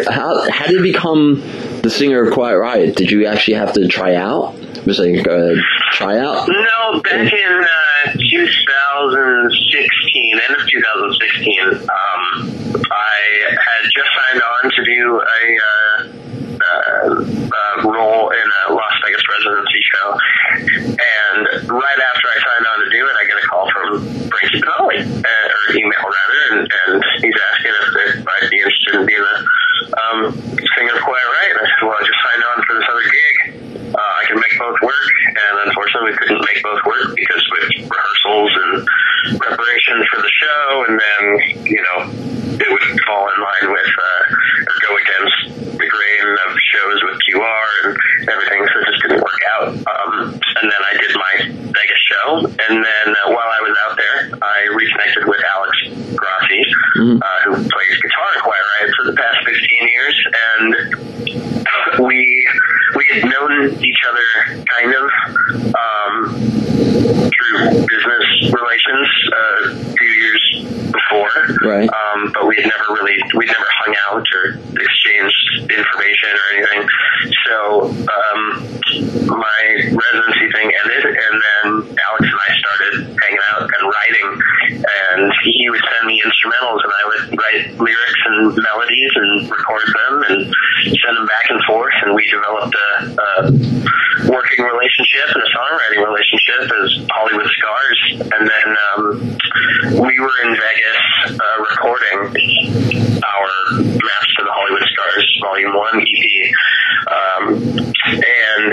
how 0.08 0.48
how 0.50 0.66
did 0.66 0.76
you 0.76 0.82
become 0.82 1.42
the 1.82 1.90
singer 1.90 2.22
of 2.26 2.32
Quiet 2.34 2.58
Riot? 2.58 2.96
Did 2.96 3.10
you 3.10 3.26
actually 3.26 3.54
have 3.54 3.72
to 3.74 3.86
try 3.88 4.14
out? 4.14 4.54
Was 4.86 4.98
it 4.98 5.14
like 5.16 5.26
a 5.26 5.54
tryout? 5.92 6.48
No, 6.48 7.00
back 7.02 7.30
in 7.32 7.64
uh, 7.64 8.12
2016, 8.16 10.40
end 10.40 10.56
of 10.56 10.66
2016, 10.66 11.68
um, 11.84 12.50
I 12.90 13.20
had 13.52 13.84
just 13.92 14.08
signed 14.16 14.40
on 14.40 14.70
to 14.70 14.84
do 14.84 15.20
a 15.20 15.58
uh, 15.60 16.02
uh, 16.60 17.20
uh, 17.20 17.76
role 17.88 18.28
in 18.30 18.48
a 18.68 18.72
Las 18.74 18.92
Vegas 19.04 19.22
residency 19.28 19.80
show, 19.92 20.08
and 20.96 21.46
right 21.72 22.00
after 22.12 22.26
I 22.28 22.36
signed 22.40 22.66
on 22.68 22.78
to 22.84 22.88
do 22.90 23.00
it, 23.04 23.14
I 23.16 23.24
get 23.28 23.36
a 23.36 23.46
call 23.48 23.64
from 23.72 23.88
Frankie 24.28 24.60
Banali, 24.60 25.00
uh, 25.24 25.56
or 25.56 25.62
email 25.76 26.04
rather, 26.04 26.40
and, 26.52 26.60
and 26.68 27.00
he's 27.24 27.36
asking 27.52 27.72
if, 27.72 27.84
if 28.16 28.24
I'd 28.28 28.48
be 28.50 28.58
interested 28.60 28.94
in 29.00 29.04
being 29.06 29.24
a 29.24 29.36
um, 29.96 30.32
singer 30.76 30.94
of 30.96 31.00
Quiet 31.04 31.26
Riot. 31.32 31.50
And 31.56 31.60
I 31.64 31.66
said, 31.72 31.82
well, 31.88 31.96
I 31.96 32.02
just 32.04 32.20
signed 32.20 32.44
on 32.44 32.56
for 32.68 32.72
this 32.76 32.84
other 32.92 33.06
gig. 33.08 33.36
Uh, 33.90 33.98
I 33.98 34.22
can 34.28 34.36
make 34.38 34.54
both 34.60 34.76
work, 34.84 35.08
and 35.26 35.64
unfortunately, 35.66 36.12
for 36.14 36.26
the 40.22 40.30
show, 40.30 40.84
and 40.88 41.00
then 41.00 41.22
you 41.66 41.82
know 41.82 41.98
it 42.60 42.68
would 42.70 42.82
fall 43.06 43.26
in 43.28 43.40
line 43.40 43.72
with 43.72 43.90
uh, 43.90 44.68
or 44.68 44.74
go 44.88 44.96
against 44.96 45.36
the 45.78 45.86
grain 45.88 46.26
of 46.48 46.56
shows 46.58 47.02
with 47.04 47.18
QR 47.28 47.68
and 47.84 47.96
everything, 48.28 48.66
so 48.72 48.78
it 48.80 48.84
just 48.90 49.02
didn't 49.02 49.22
work 49.22 49.40
out. 49.58 49.68
Um, 49.74 50.12
and 50.34 50.66
then 50.66 50.82
I 50.82 50.92
did 51.00 51.12
my 51.14 51.34
Vegas 51.72 52.02
show, 52.10 52.28
and 52.46 52.84
then 52.84 53.06
uh, 53.08 53.30
while 53.30 53.50
I 53.50 53.60
was 53.62 53.76
out 53.88 53.96
there, 53.96 54.30
I 54.42 54.66
reconnected 54.74 55.24
with 55.26 55.40
Alex 55.56 55.72
Grassi, 56.16 56.62
uh, 57.20 57.24
who 57.44 57.52
plays 57.56 57.96
guitar 58.02 58.28
in 58.36 58.40
Quiet 58.42 58.64
Riot 58.80 58.90
for 58.96 59.04
the 59.10 59.16
past 59.16 59.38
15 59.46 59.88
years, 59.88 60.16
and 60.34 60.74
we 62.06 62.18
we 62.96 63.04
had 63.12 63.22
known 63.30 63.52
each 63.82 64.02
other 64.08 64.26
kind 64.66 64.92
of 64.94 65.10
um, 65.74 66.12
through 67.30 67.58
business 67.86 68.26
relations 68.52 69.08
uh, 69.32 69.70
a 69.70 69.72
few 69.94 70.08
years 70.08 70.42
before, 70.92 71.30
Right. 71.62 71.88
um, 71.88 72.32
but 72.34 72.46
we 72.48 72.56
had 72.56 72.66
never 72.66 72.92
really 72.94 73.16
we'd 73.36 73.46
never 73.46 73.68
hung 73.84 73.94
out 74.10 74.26
or 74.34 74.58
exchanged 74.80 75.70
information 76.30 76.38
or 76.38 76.46
anything. 76.56 76.88
So 77.46 77.56
um, 77.90 78.40
my 79.26 79.60
residency 79.90 80.46
thing 80.52 80.70
ended, 80.84 81.04
and 81.04 81.34
then 81.42 81.96
Alex 81.98 82.24
and 82.26 82.40
I 82.40 82.50
started 82.58 82.92
hanging 83.22 83.44
out 83.52 83.62
and 83.62 83.82
writing. 83.90 84.28
And 84.70 85.32
he 85.44 85.68
would 85.70 85.80
send 85.80 86.06
me 86.06 86.22
instrumentals, 86.24 86.80
and 86.84 86.92
I 86.92 87.04
would 87.06 87.38
write 87.38 87.78
lyrics 87.78 88.22
and 88.26 88.56
melodies 88.56 89.12
and 89.14 89.50
record 89.50 89.86
them 89.86 90.14
and 90.28 90.40
send 90.84 91.16
them 91.16 91.26
back 91.26 91.50
and 91.50 91.60
forth. 91.64 91.94
And 92.02 92.14
we 92.14 92.26
developed 92.30 92.74
a, 92.74 92.90
a 93.10 94.30
working 94.30 94.64
relationship 94.64 95.26
and 95.34 95.42
a 95.42 95.50
songwriting 95.50 96.06
relationship 96.06 96.62
as 96.70 96.88
Hollywood 97.10 97.48
Scars. 97.50 98.00
And 98.20 98.42
then 98.48 98.68
um, 98.88 99.02
we 100.06 100.14
were 100.20 100.36
in 100.44 100.56
Vegas 100.56 101.00
uh, 101.30 101.56
recording 101.60 102.18
our 103.20 103.50
Maps 103.80 104.30
to 104.36 104.42
the 104.44 104.52
Hollywood 104.52 104.86
Scars 104.88 105.26
Volume 105.60 105.76
1 105.76 106.00
EP. 106.00 106.52
Um, 107.10 107.44
and 108.04 108.72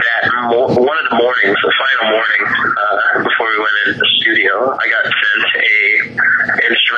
that 0.00 0.22
mo- 0.48 0.68
one 0.68 0.98
of 0.98 1.06
the 1.10 1.16
mornings, 1.16 1.56
the 1.62 1.72
final 1.76 2.12
morning 2.16 2.44
uh, 2.44 3.22
before 3.24 3.48
we 3.50 3.58
went 3.58 3.76
into 3.86 3.98
the 3.98 4.08
studio, 4.20 4.76
I 4.76 4.84
got 4.88 5.04
sent 5.04 5.42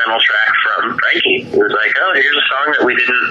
instrumental 0.06 0.22
track 0.22 0.50
from 0.62 0.98
Frankie. 0.98 1.38
It 1.50 1.58
was 1.58 1.74
like, 1.74 1.92
oh, 1.98 2.12
here's 2.14 2.36
a 2.36 2.46
song 2.46 2.66
that 2.78 2.82
we 2.86 2.94
didn't 2.94 3.26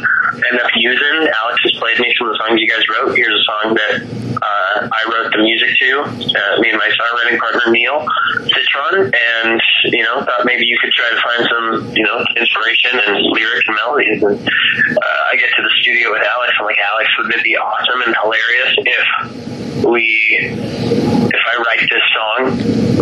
end 0.51 0.59
up 0.59 0.71
using. 0.75 1.31
Alex 1.31 1.57
has 1.63 1.71
played 1.79 1.99
me 1.99 2.13
some 2.17 2.27
of 2.27 2.35
the 2.35 2.39
songs 2.43 2.59
you 2.59 2.67
guys 2.67 2.83
wrote. 2.91 3.15
Here's 3.15 3.35
a 3.35 3.45
song 3.47 3.65
that 3.75 3.93
uh, 4.35 4.77
I 4.91 5.01
wrote 5.07 5.31
the 5.31 5.39
music 5.39 5.71
to. 5.79 5.89
Uh, 6.03 6.59
me 6.59 6.69
and 6.69 6.79
my 6.79 6.91
songwriting 6.91 7.39
partner 7.39 7.71
Neil 7.71 8.05
Citron, 8.51 9.11
and 9.15 9.61
you 9.91 10.03
know, 10.03 10.23
thought 10.23 10.43
maybe 10.45 10.65
you 10.65 10.77
could 10.79 10.91
try 10.91 11.09
to 11.09 11.19
find 11.23 11.41
some, 11.47 11.95
you 11.95 12.03
know, 12.03 12.19
inspiration 12.35 12.99
and 12.99 13.23
lyrics 13.31 13.65
and 13.67 13.75
melodies. 13.75 14.19
And 14.23 14.35
uh, 14.35 15.31
I 15.31 15.35
get 15.39 15.49
to 15.55 15.61
the 15.63 15.73
studio 15.79 16.11
with 16.11 16.23
Alex. 16.23 16.53
I'm 16.59 16.65
like, 16.65 16.79
Alex, 16.79 17.07
wouldn't 17.17 17.35
it 17.35 17.43
be 17.43 17.55
awesome 17.55 18.01
and 18.03 18.15
hilarious 18.19 18.71
if 18.83 19.85
we, 19.85 20.03
if 20.41 21.43
I 21.47 21.55
write 21.63 21.87
this 21.87 22.05
song 22.11 22.95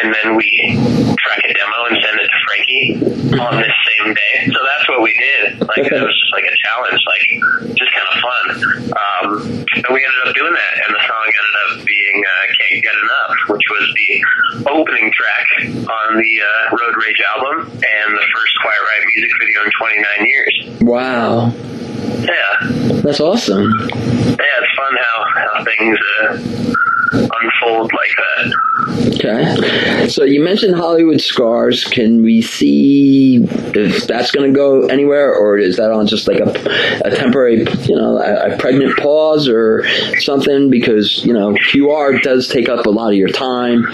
and 0.00 0.14
then 0.14 0.36
we 0.36 0.78
track 1.18 1.40
a 1.44 1.52
demo 1.52 1.78
and 1.90 1.98
send 2.02 2.20
it 2.20 2.28
to 2.28 2.38
Frankie 2.46 3.27
on 3.40 3.56
this 3.60 3.72
same 3.86 4.14
day? 4.14 4.34
So 4.52 4.58
that's 4.62 4.86
what 4.88 5.02
we 5.02 5.12
did. 5.14 5.60
Like 5.66 5.86
it 5.86 5.92
was 6.02 6.16
just 6.18 6.32
like 6.32 6.44
a 6.44 6.56
challenge, 6.64 7.00
like 7.06 7.26
just 7.76 7.90
kind 7.94 8.08
of 8.08 8.16
fun. 8.22 8.46
Um, 8.88 9.28
and 9.78 9.90
we 9.94 10.00
ended 10.02 10.22
up 10.26 10.34
doing 10.34 10.54
that, 10.54 10.74
and 10.82 10.90
the 10.94 11.02
song 11.06 11.24
ended 11.26 11.56
up 11.78 11.86
being 11.86 12.16
uh, 12.24 12.44
"Can't 12.58 12.82
Get 12.82 12.94
Enough," 12.94 13.36
which 13.54 13.66
was 13.70 13.84
the 13.94 14.10
opening 14.70 15.10
track 15.14 15.46
on 15.86 16.08
the 16.18 16.32
uh, 16.42 16.76
Road 16.76 16.94
Rage 16.98 17.22
album 17.34 17.70
and 17.70 18.08
the 18.16 18.26
first 18.34 18.52
Quiet 18.62 18.82
Riot 18.86 19.04
music 19.14 19.32
video 19.40 19.58
in 19.64 19.70
29 19.78 20.26
years. 20.26 20.54
Wow. 20.82 21.52
Yeah, 22.18 23.00
That's 23.02 23.20
awesome. 23.20 23.62
yeah, 23.88 24.60
it's 24.60 24.74
fun 24.76 24.94
how 24.98 25.24
how 25.34 25.64
things 25.64 25.98
uh, 26.20 26.74
unfold 27.12 27.92
like 27.92 28.10
that. 28.16 28.68
Okay. 29.14 30.08
So 30.08 30.24
you 30.24 30.42
mentioned 30.42 30.76
Hollywood 30.76 31.20
Scars. 31.20 31.84
Can 31.84 32.22
we 32.22 32.42
see 32.42 33.36
if 33.74 34.06
that's 34.06 34.30
going 34.30 34.50
to 34.50 34.56
go 34.56 34.86
anywhere, 34.86 35.34
or 35.34 35.58
is 35.58 35.76
that 35.76 35.90
on 35.90 36.06
just 36.06 36.28
like 36.28 36.40
a, 36.40 36.50
a 37.04 37.14
temporary, 37.14 37.64
you 37.84 37.96
know, 37.96 38.18
a, 38.18 38.54
a 38.54 38.58
pregnant 38.58 38.96
pause 38.98 39.48
or 39.48 39.84
something? 40.20 40.70
Because 40.70 41.24
you 41.24 41.32
know, 41.32 41.54
QR 41.54 42.20
does 42.22 42.48
take 42.48 42.68
up 42.68 42.86
a 42.86 42.90
lot 42.90 43.08
of 43.08 43.14
your 43.14 43.28
time, 43.28 43.84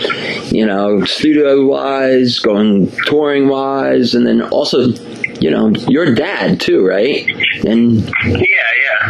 you 0.51 0.67
know, 0.67 1.05
studio 1.05 1.65
wise, 1.67 2.39
going 2.39 2.91
touring 3.07 3.49
wise, 3.49 4.15
and 4.15 4.27
then 4.27 4.43
also, 4.43 4.93
you 5.41 5.51
know, 5.51 5.69
your 5.89 6.15
dad 6.15 6.61
too, 6.61 6.85
right? 6.85 7.27
And 7.65 8.01
Yeah, 8.27 8.39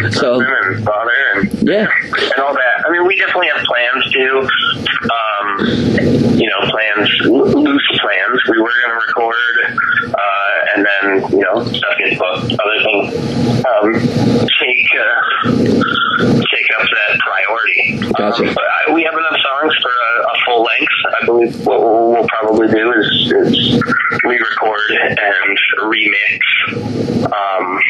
yeah. 0.00 0.10
So- 0.10 0.40
and 0.40 0.84
father 0.84 1.12
and 1.36 1.68
yeah, 1.68 1.88
and 2.06 2.40
all 2.40 2.54
that. 2.54 2.84
I 2.86 2.90
mean, 2.90 3.06
we 3.06 3.16
definitely 3.16 3.48
have 3.54 3.64
plans 3.64 4.12
to, 4.12 4.48
um, 5.10 6.38
you 6.38 6.48
know, 6.48 6.60
plans, 6.70 7.08
loose 7.24 7.98
plans. 8.00 8.40
We 8.50 8.58
were 8.60 8.72
going 8.82 8.90
to 8.90 9.06
record, 9.06 10.14
uh, 10.14 10.74
and 10.76 10.86
then, 10.86 11.30
you 11.38 11.44
know, 11.44 11.64
stuff 11.64 11.96
gets 11.98 12.18
booked. 12.18 12.52
Other 12.60 12.78
things 12.84 13.64
um, 13.64 13.92
take 14.60 14.86
uh, 14.98 15.50
take 16.44 16.68
up 16.78 16.86
that 16.88 17.18
priority. 17.20 17.98
Gotcha. 18.18 18.42
Um, 18.48 18.54
but 18.54 18.64
I, 18.64 18.92
we 18.92 19.02
have 19.04 19.14
enough 19.14 19.38
songs 19.40 19.74
for 19.82 19.90
a, 19.90 20.22
a 20.22 20.34
full 20.44 20.62
length. 20.62 20.92
I 21.22 21.26
believe 21.26 21.43
what 21.62 21.80
we'll, 21.80 22.26
probably 22.28 22.68
do 22.68 22.92
is, 22.92 23.32
is 23.32 23.82
re-record 24.24 24.90
and 24.90 25.58
remix 25.82 26.40
um, 27.24 27.80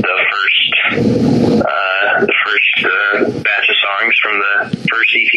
the 0.00 0.26
first 0.30 0.56
uh, 0.86 2.20
the 2.20 2.34
first 2.44 2.84
uh, 2.84 3.40
batch 3.40 3.68
of 3.68 3.76
songs 3.76 4.14
from 4.22 4.38
the 4.38 4.86
first 4.90 5.16
EP 5.16 5.34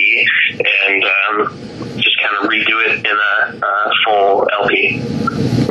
and 0.59 1.03
um, 1.03 1.99
just 1.99 2.19
kind 2.21 2.35
of 2.37 2.49
redo 2.49 2.75
it 2.87 3.05
in 3.05 3.17
a 3.17 3.65
uh, 3.65 3.91
full 4.05 4.47
LP. 4.61 5.01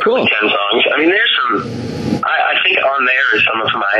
cool. 0.03 0.25
10 0.25 0.27
songs. 0.27 0.83
I 0.93 0.99
mean, 0.99 1.09
there's 1.09 1.33
some, 1.37 2.23
I, 2.23 2.53
I 2.53 2.63
think 2.63 2.77
on 2.83 3.05
there 3.05 3.35
is 3.35 3.45
some 3.45 3.61
of 3.61 3.69
my 3.73 3.97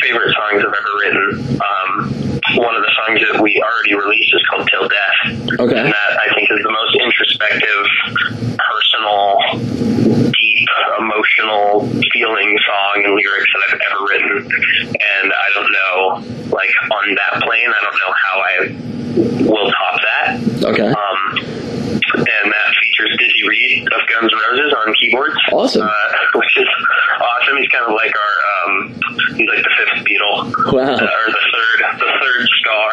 favorite 0.00 0.34
songs 0.34 0.64
I've 0.64 0.74
ever 0.74 0.92
written. 1.00 1.60
Um, 1.60 2.28
one 2.56 2.74
of 2.74 2.82
the 2.82 2.92
songs 3.04 3.20
that 3.20 3.42
we 3.42 3.60
already 3.60 3.94
released 3.94 4.32
is 4.34 4.42
called 4.48 4.68
Till 4.70 4.88
Death. 4.88 5.60
Okay. 5.60 5.78
And 5.78 5.92
that 5.92 6.10
I 6.16 6.32
think 6.34 6.50
is 6.50 6.62
the 6.62 6.72
most 6.72 6.96
introspective, 7.08 7.86
personal, 8.58 9.38
emotional 10.98 11.86
feeling 12.12 12.58
song 12.66 13.02
and 13.04 13.14
lyrics 13.14 13.50
that 13.54 13.62
I've 13.68 13.80
ever 13.90 14.00
written. 14.08 14.36
And 14.92 15.32
I 15.32 15.48
don't 15.54 15.72
know, 15.72 16.50
like 16.50 16.70
on 16.90 17.14
that 17.14 17.42
plane, 17.42 17.68
I 17.68 17.80
don't 17.84 17.98
know 18.02 18.12
how 18.24 18.36
I 18.40 19.48
will 19.48 19.70
top 19.70 20.00
that. 20.02 20.64
Okay. 20.64 20.88
Um, 20.88 21.20
and 22.08 22.52
that 22.52 22.68
features 22.80 23.16
Dizzy 23.18 23.42
Reed 23.48 23.82
of 23.92 24.00
Guns 24.08 24.32
N' 24.32 24.38
Roses 24.50 24.72
on 24.72 24.94
keyboards. 25.00 25.36
Awesome. 25.52 25.82
Uh, 25.82 25.88
which 26.34 26.56
is 26.58 26.68
awesome. 27.20 27.56
He's 27.58 27.68
kind 27.68 27.84
of 27.86 27.92
like 27.94 28.12
our, 28.16 28.34
um, 28.48 28.94
he's 29.36 29.48
like 29.48 29.62
the 29.62 29.72
fifth 29.76 30.04
Beatle. 30.06 30.72
Wow. 30.72 30.94
Uh, 30.94 31.04
or 31.04 31.26
the 31.28 31.44
third, 31.52 31.78
the 32.00 32.12
third 32.20 32.44
star 32.60 32.90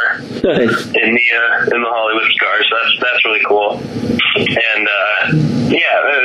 Nice. 0.52 0.86
in 0.88 1.10
the, 1.16 1.28
uh, 1.36 1.76
in 1.76 1.82
the 1.82 1.90
Hollywood 1.90 2.30
Scar. 2.36 2.64
So 2.64 2.76
that's, 2.76 2.96
that's 3.02 3.26
really 3.26 3.42
cool. 3.48 3.80
And, 4.36 4.84
uh, 4.88 5.72
yeah, 5.72 6.02
there- 6.04 6.22
there's 6.22 6.25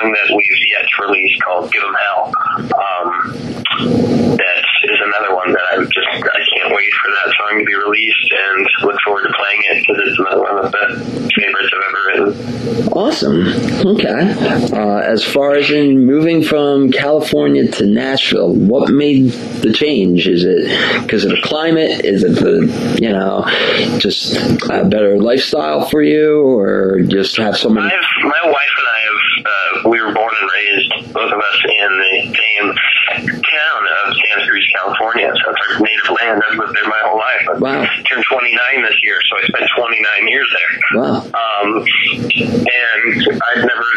song 0.00 0.12
that 0.12 0.34
we've 0.34 0.58
yet 0.72 0.86
to 0.86 1.06
release 1.06 1.36
called 1.44 1.72
Give 1.72 1.82
'em 1.82 1.94
Hell. 1.94 2.32
Um, 2.60 4.36
that 4.36 4.64
is 4.84 4.98
another 5.02 5.34
one 5.34 5.52
that 5.52 5.62
I'm 5.72 5.84
just, 5.84 6.08
I 6.08 6.40
can't 6.56 6.74
wait 6.74 6.92
for 6.94 7.10
that 7.10 7.34
song 7.38 7.58
to 7.58 7.64
be 7.64 7.74
released 7.74 8.32
and 8.32 8.66
look 8.82 8.96
forward 9.04 9.24
to 9.24 9.32
playing 9.36 9.60
it 9.70 9.84
because 9.86 10.02
it's 10.06 10.18
another 10.18 10.40
one 10.40 10.64
of 10.64 10.72
the 10.72 11.30
favorites 11.36 11.70
I've 11.74 11.84
ever 11.88 12.02
written. 12.06 12.88
Awesome. 12.92 13.46
Okay. 13.86 14.72
Uh, 14.72 14.98
as 15.00 15.24
far 15.24 15.54
as 15.54 15.70
in 15.70 16.04
moving 16.06 16.42
from 16.42 16.90
California 16.90 17.70
to 17.72 17.86
Nashville, 17.86 18.54
what 18.54 18.90
made 18.90 19.30
the 19.62 19.72
change? 19.72 20.26
Is 20.26 20.44
it 20.44 21.02
because 21.02 21.24
of 21.24 21.30
the 21.30 21.40
climate? 21.42 22.04
Is 22.04 22.24
it 22.24 22.36
the, 22.42 22.98
you 23.00 23.10
know, 23.10 23.44
just 23.98 24.36
a 24.70 24.84
better 24.84 25.18
lifestyle 25.18 25.88
for 25.88 26.02
you 26.02 26.40
or 26.42 27.00
just 27.02 27.36
have 27.36 27.56
so 27.56 27.68
many? 27.68 27.86
I've, 27.86 28.24
my 28.24 28.40
wife 28.50 28.74
and 28.78 28.88
I 28.88 28.89
we 29.90 30.00
were 30.00 30.14
born 30.14 30.30
and 30.30 30.48
raised, 30.54 31.12
both 31.12 31.32
of 31.32 31.38
us, 31.38 31.56
in 31.66 31.90
the 31.98 32.14
same 32.30 32.66
town 33.26 33.80
of 34.06 34.14
Santa 34.14 34.46
Cruz, 34.46 34.66
California. 34.78 35.28
So 35.34 35.50
it's 35.50 35.62
our 35.66 35.80
native 35.82 36.08
land. 36.22 36.42
I've 36.46 36.58
lived 36.58 36.74
there 36.78 36.86
my 36.88 37.00
whole 37.02 37.18
life. 37.18 37.42
I 37.50 37.58
Wow. 37.58 37.84
turned 38.06 38.24
29 38.30 38.82
this 38.86 38.98
year, 39.02 39.18
so 39.28 39.32
I 39.36 39.42
spent 39.50 39.70
29 39.76 40.28
years 40.28 40.48
there. 40.54 40.72
Wow. 41.02 41.26
Um, 41.34 41.68
and 42.70 43.40
I've 43.50 43.64
never 43.66 43.88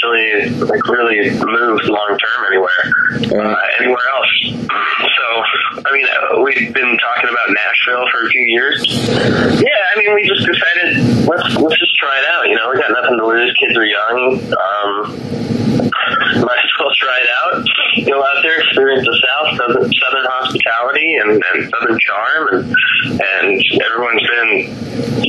officially, 0.00 0.50
like, 0.66 0.86
really 0.88 1.30
moved 1.30 1.84
long 1.84 2.16
term 2.18 2.46
anywhere, 2.48 3.44
uh, 3.44 3.56
anywhere 3.80 4.04
else. 4.16 4.68
So, 5.00 5.82
I 5.86 5.92
mean, 5.92 6.06
uh, 6.08 6.40
we've 6.42 6.72
been 6.74 6.98
talking 6.98 7.28
about 7.28 7.48
Nashville 7.50 8.04
for 8.10 8.26
a 8.26 8.28
few 8.30 8.42
years. 8.42 8.82
Yeah, 8.88 9.80
I 9.94 9.98
mean, 9.98 10.14
we 10.14 10.26
just 10.26 10.44
decided 10.44 11.26
let's 11.28 11.56
let's 11.56 11.78
just 11.78 11.94
try 11.96 12.18
it 12.18 12.24
out. 12.26 12.48
You 12.48 12.56
know, 12.56 12.70
we 12.70 12.80
got 12.80 12.90
nothing 12.90 13.18
to 13.18 13.26
lose. 13.26 13.54
Kids 13.60 13.76
are 13.76 13.84
young. 13.84 14.40
Um, 14.50 15.40
might 16.44 16.62
as 16.64 16.74
well 16.78 16.92
try 16.96 17.16
it 17.20 17.28
out. 17.42 17.64
Go 18.06 18.22
out 18.24 18.42
there, 18.42 18.60
experience 18.60 19.04
the 19.04 19.16
South, 19.22 19.56
southern, 19.56 19.92
southern 19.92 20.26
hospitality, 20.26 21.16
and, 21.22 21.42
and 21.52 21.70
southern 21.70 21.98
charm, 22.00 22.48
and 22.54 22.76
and 23.20 23.62
everyone's 23.82 24.26
been 24.26 24.52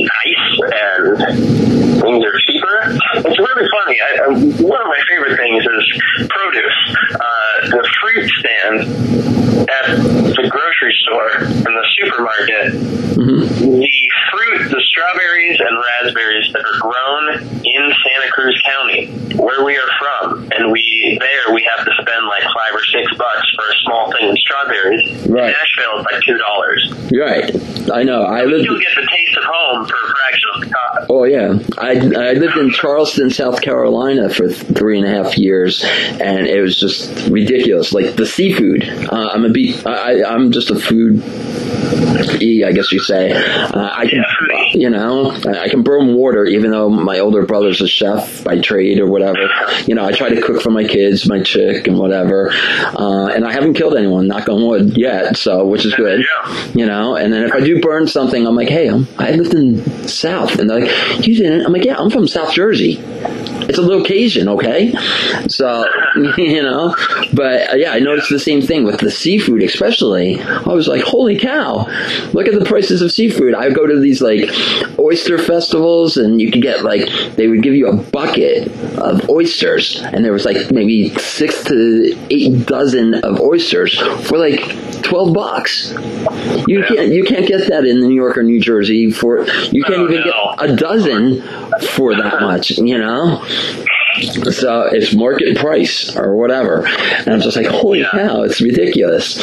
nice, 0.02 0.46
and 0.72 2.00
things 2.00 2.24
are 2.24 2.38
cheaper. 2.40 2.51
It's 2.51 2.51
really 2.51 2.51
funny. 3.92 4.00
I, 4.00 4.24
I, 4.24 4.28
one 4.62 4.80
of 4.80 4.88
my 4.88 5.00
favorite 5.08 5.36
things 5.36 5.64
is 5.64 6.28
produce. 6.28 6.96
Uh, 7.14 7.68
the 7.70 7.88
fruit 8.00 8.30
stand 8.38 8.80
at 9.68 9.86
the 9.96 10.48
grocery 10.50 10.94
store 11.02 11.44
and 11.44 11.64
the 11.64 11.86
supermarket. 12.00 12.72
The 13.12 14.10
fruit, 14.30 14.70
the 14.70 14.82
strawberries 14.88 15.60
and 15.60 15.78
raspberries 15.78 16.52
that 16.52 16.64
are 16.64 16.80
grown 16.80 17.62
in 17.64 17.92
Santa 18.02 18.30
Cruz 18.32 18.60
County, 18.66 19.12
where 19.36 19.64
we 19.64 19.76
are 19.76 19.88
from, 19.98 20.50
and 20.52 20.72
we 20.72 21.18
there 21.20 21.54
we 21.54 21.68
have 21.76 21.84
to 21.84 21.92
spend 22.00 22.26
like 22.26 22.42
five 22.42 22.74
or 22.74 22.84
six 22.84 23.14
bucks 23.16 23.51
for 23.54 23.68
a 23.68 23.74
small 23.84 24.12
thing 24.12 24.30
of 24.30 24.38
strawberries. 24.38 25.28
Right. 25.28 25.48
In 25.48 25.52
Nashville, 25.52 25.98
it's 25.98 26.12
like 26.12 26.22
two 26.26 26.38
dollars. 26.38 26.92
Right. 27.12 27.90
I 27.92 28.02
know. 28.02 28.22
I 28.22 28.44
lived. 28.44 28.64
You'll 28.64 28.78
get 28.78 28.94
the 28.94 29.06
taste 29.10 29.36
of 29.38 29.44
home 29.44 29.86
for 29.86 29.94
a 29.94 30.14
fraction 30.14 30.48
of 30.54 30.60
the 30.60 30.66
cost. 30.74 31.06
Oh 31.10 31.24
yeah, 31.24 31.58
I 31.78 31.90
I 31.92 32.32
lived 32.34 32.56
in 32.56 32.70
Charleston, 32.70 33.30
South 33.30 33.60
Carolina 33.60 34.30
for 34.30 34.48
three 34.48 34.98
and 34.98 35.06
a 35.06 35.10
half 35.10 35.36
years, 35.36 35.84
and 35.84 36.46
it 36.46 36.60
was 36.60 36.76
just 36.78 37.28
ridiculous. 37.28 37.92
Like 37.92 38.16
the 38.16 38.26
seafood. 38.26 38.88
Uh, 38.88 39.30
I'm 39.32 39.44
a 39.44 39.50
be 39.50 39.74
I, 39.84 40.22
I'm 40.24 40.52
just 40.52 40.70
a 40.70 40.76
food. 40.76 41.22
E, 42.40 42.64
I 42.64 42.72
guess 42.72 42.92
you 42.92 43.00
say. 43.00 43.32
Uh, 43.32 43.90
I 43.92 44.06
can, 44.06 44.24
you 44.72 44.90
know, 44.90 45.30
I 45.30 45.62
I 45.62 45.68
can 45.68 45.82
burn 45.82 46.14
water, 46.14 46.44
even 46.44 46.70
though 46.70 46.88
my 46.88 47.18
older 47.18 47.44
brother's 47.44 47.80
a 47.80 47.88
chef 47.88 48.44
by 48.44 48.60
trade 48.60 48.98
or 48.98 49.06
whatever. 49.06 49.48
You 49.86 49.94
know, 49.94 50.04
I 50.04 50.12
try 50.12 50.28
to 50.28 50.40
cook 50.40 50.60
for 50.60 50.70
my 50.70 50.84
kids, 50.84 51.28
my 51.28 51.42
chick, 51.42 51.86
and 51.86 51.98
whatever. 51.98 52.50
Uh, 52.52 53.28
and 53.28 53.41
I 53.44 53.52
haven't 53.52 53.74
killed 53.74 53.96
anyone, 53.96 54.28
knock 54.28 54.48
on 54.48 54.66
wood, 54.66 54.96
yet. 54.96 55.36
So, 55.36 55.66
which 55.66 55.84
is 55.84 55.94
good. 55.94 56.20
Yeah. 56.20 56.66
You 56.74 56.86
know, 56.86 57.16
and 57.16 57.32
then 57.32 57.44
if 57.44 57.52
I 57.52 57.60
do 57.60 57.80
burn 57.80 58.06
something, 58.06 58.46
I'm 58.46 58.54
like, 58.54 58.68
hey, 58.68 58.88
I'm, 58.88 59.06
I 59.18 59.32
lived 59.32 59.54
in 59.54 60.08
South, 60.08 60.58
and 60.58 60.68
they're 60.68 60.80
like, 60.80 61.26
you 61.26 61.36
didn't? 61.36 61.66
I'm 61.66 61.72
like, 61.72 61.84
yeah, 61.84 61.96
I'm 61.98 62.10
from 62.10 62.26
South 62.26 62.52
Jersey. 62.52 62.96
It's 63.68 63.78
a 63.78 63.82
location, 63.82 64.48
okay? 64.48 64.92
So, 65.48 65.84
you 66.36 66.62
know, 66.62 66.94
but 67.32 67.70
uh, 67.72 67.76
yeah, 67.76 67.92
I 67.92 67.98
noticed 68.00 68.30
the 68.30 68.38
same 68.38 68.60
thing 68.62 68.84
with 68.84 69.00
the 69.00 69.10
seafood, 69.10 69.62
especially. 69.62 70.40
I 70.42 70.68
was 70.72 70.88
like, 70.88 71.02
holy 71.02 71.38
cow, 71.38 71.86
look 72.32 72.48
at 72.48 72.58
the 72.58 72.64
prices 72.64 73.02
of 73.02 73.12
seafood. 73.12 73.54
I 73.54 73.70
go 73.70 73.86
to 73.86 73.98
these 73.98 74.20
like 74.20 74.50
oyster 74.98 75.38
festivals, 75.38 76.16
and 76.16 76.40
you 76.40 76.50
could 76.50 76.62
get 76.62 76.82
like, 76.84 77.08
they 77.36 77.48
would 77.48 77.62
give 77.62 77.74
you 77.74 77.88
a 77.88 77.96
bucket 77.96 78.68
of 78.98 79.28
oysters, 79.30 80.00
and 80.00 80.24
there 80.24 80.32
was 80.32 80.44
like 80.44 80.70
maybe 80.70 81.08
six 81.16 81.64
to 81.64 82.16
eight 82.30 82.66
dozen 82.66 83.14
of 83.14 83.40
oysters 83.40 83.98
for 84.28 84.38
like 84.38 84.60
12 85.02 85.32
bucks. 85.34 85.92
You 86.66 86.84
can't, 86.86 87.12
you 87.12 87.24
can't 87.24 87.46
get 87.46 87.68
that 87.68 87.84
in 87.84 88.00
New 88.00 88.14
York 88.14 88.36
or 88.36 88.42
New 88.42 88.60
Jersey 88.60 89.10
for, 89.10 89.44
you 89.70 89.82
can't 89.84 89.92
Oh, 90.02 90.04
even 90.10 90.20
no. 90.20 90.54
get 90.58 90.70
a 90.70 90.76
dozen 90.76 91.40
for 91.80 92.14
that 92.14 92.40
much, 92.40 92.70
you 92.70 92.98
know? 92.98 93.44
So 94.20 94.82
it's 94.92 95.14
market 95.14 95.56
price 95.56 96.14
or 96.16 96.36
whatever. 96.36 96.86
And 96.86 97.28
I'm 97.28 97.40
just 97.40 97.56
like, 97.56 97.66
holy 97.66 98.04
cow, 98.04 98.42
it's 98.42 98.60
ridiculous. 98.60 99.42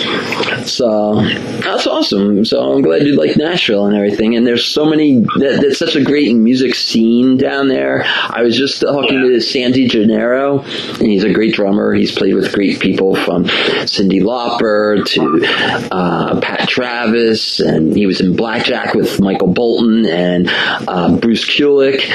So 0.71 1.21
that's 1.61 1.87
awesome. 1.87 2.45
So 2.45 2.73
I'm 2.73 2.81
glad 2.81 3.03
you 3.03 3.15
like 3.15 3.35
Nashville 3.35 3.87
and 3.87 3.95
everything. 3.95 4.35
And 4.35 4.45
there's 4.45 4.65
so 4.65 4.85
many, 4.85 5.21
that, 5.21 5.59
that's 5.61 5.79
such 5.79 5.95
a 5.95 6.03
great 6.03 6.35
music 6.35 6.75
scene 6.75 7.37
down 7.37 7.67
there. 7.67 8.03
I 8.05 8.43
was 8.43 8.55
just 8.55 8.81
talking 8.81 9.21
to 9.21 9.41
Sandy 9.41 9.87
Gennaro, 9.87 10.59
and 10.59 11.07
he's 11.07 11.23
a 11.23 11.33
great 11.33 11.55
drummer. 11.55 11.93
He's 11.93 12.11
played 12.11 12.35
with 12.35 12.53
great 12.53 12.79
people 12.79 13.15
from 13.15 13.45
Cyndi 13.45 14.21
Lauper 14.21 15.03
to 15.05 15.87
uh, 15.91 16.39
Pat 16.41 16.69
Travers, 16.69 17.59
and 17.59 17.95
he 17.95 18.05
was 18.05 18.21
in 18.21 18.35
Blackjack 18.35 18.93
with 18.93 19.19
Michael 19.19 19.47
Bolton 19.47 20.05
and 20.05 20.47
uh, 20.87 21.17
Bruce 21.17 21.45
Kulick. 21.45 22.07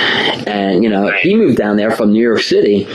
And, 0.47 0.85
you 0.85 0.91
know, 0.91 1.11
he 1.11 1.35
moved 1.35 1.57
down 1.59 1.77
there 1.77 1.91
from 1.91 2.13
New 2.13 2.23
York 2.23 2.44
City, 2.49 2.87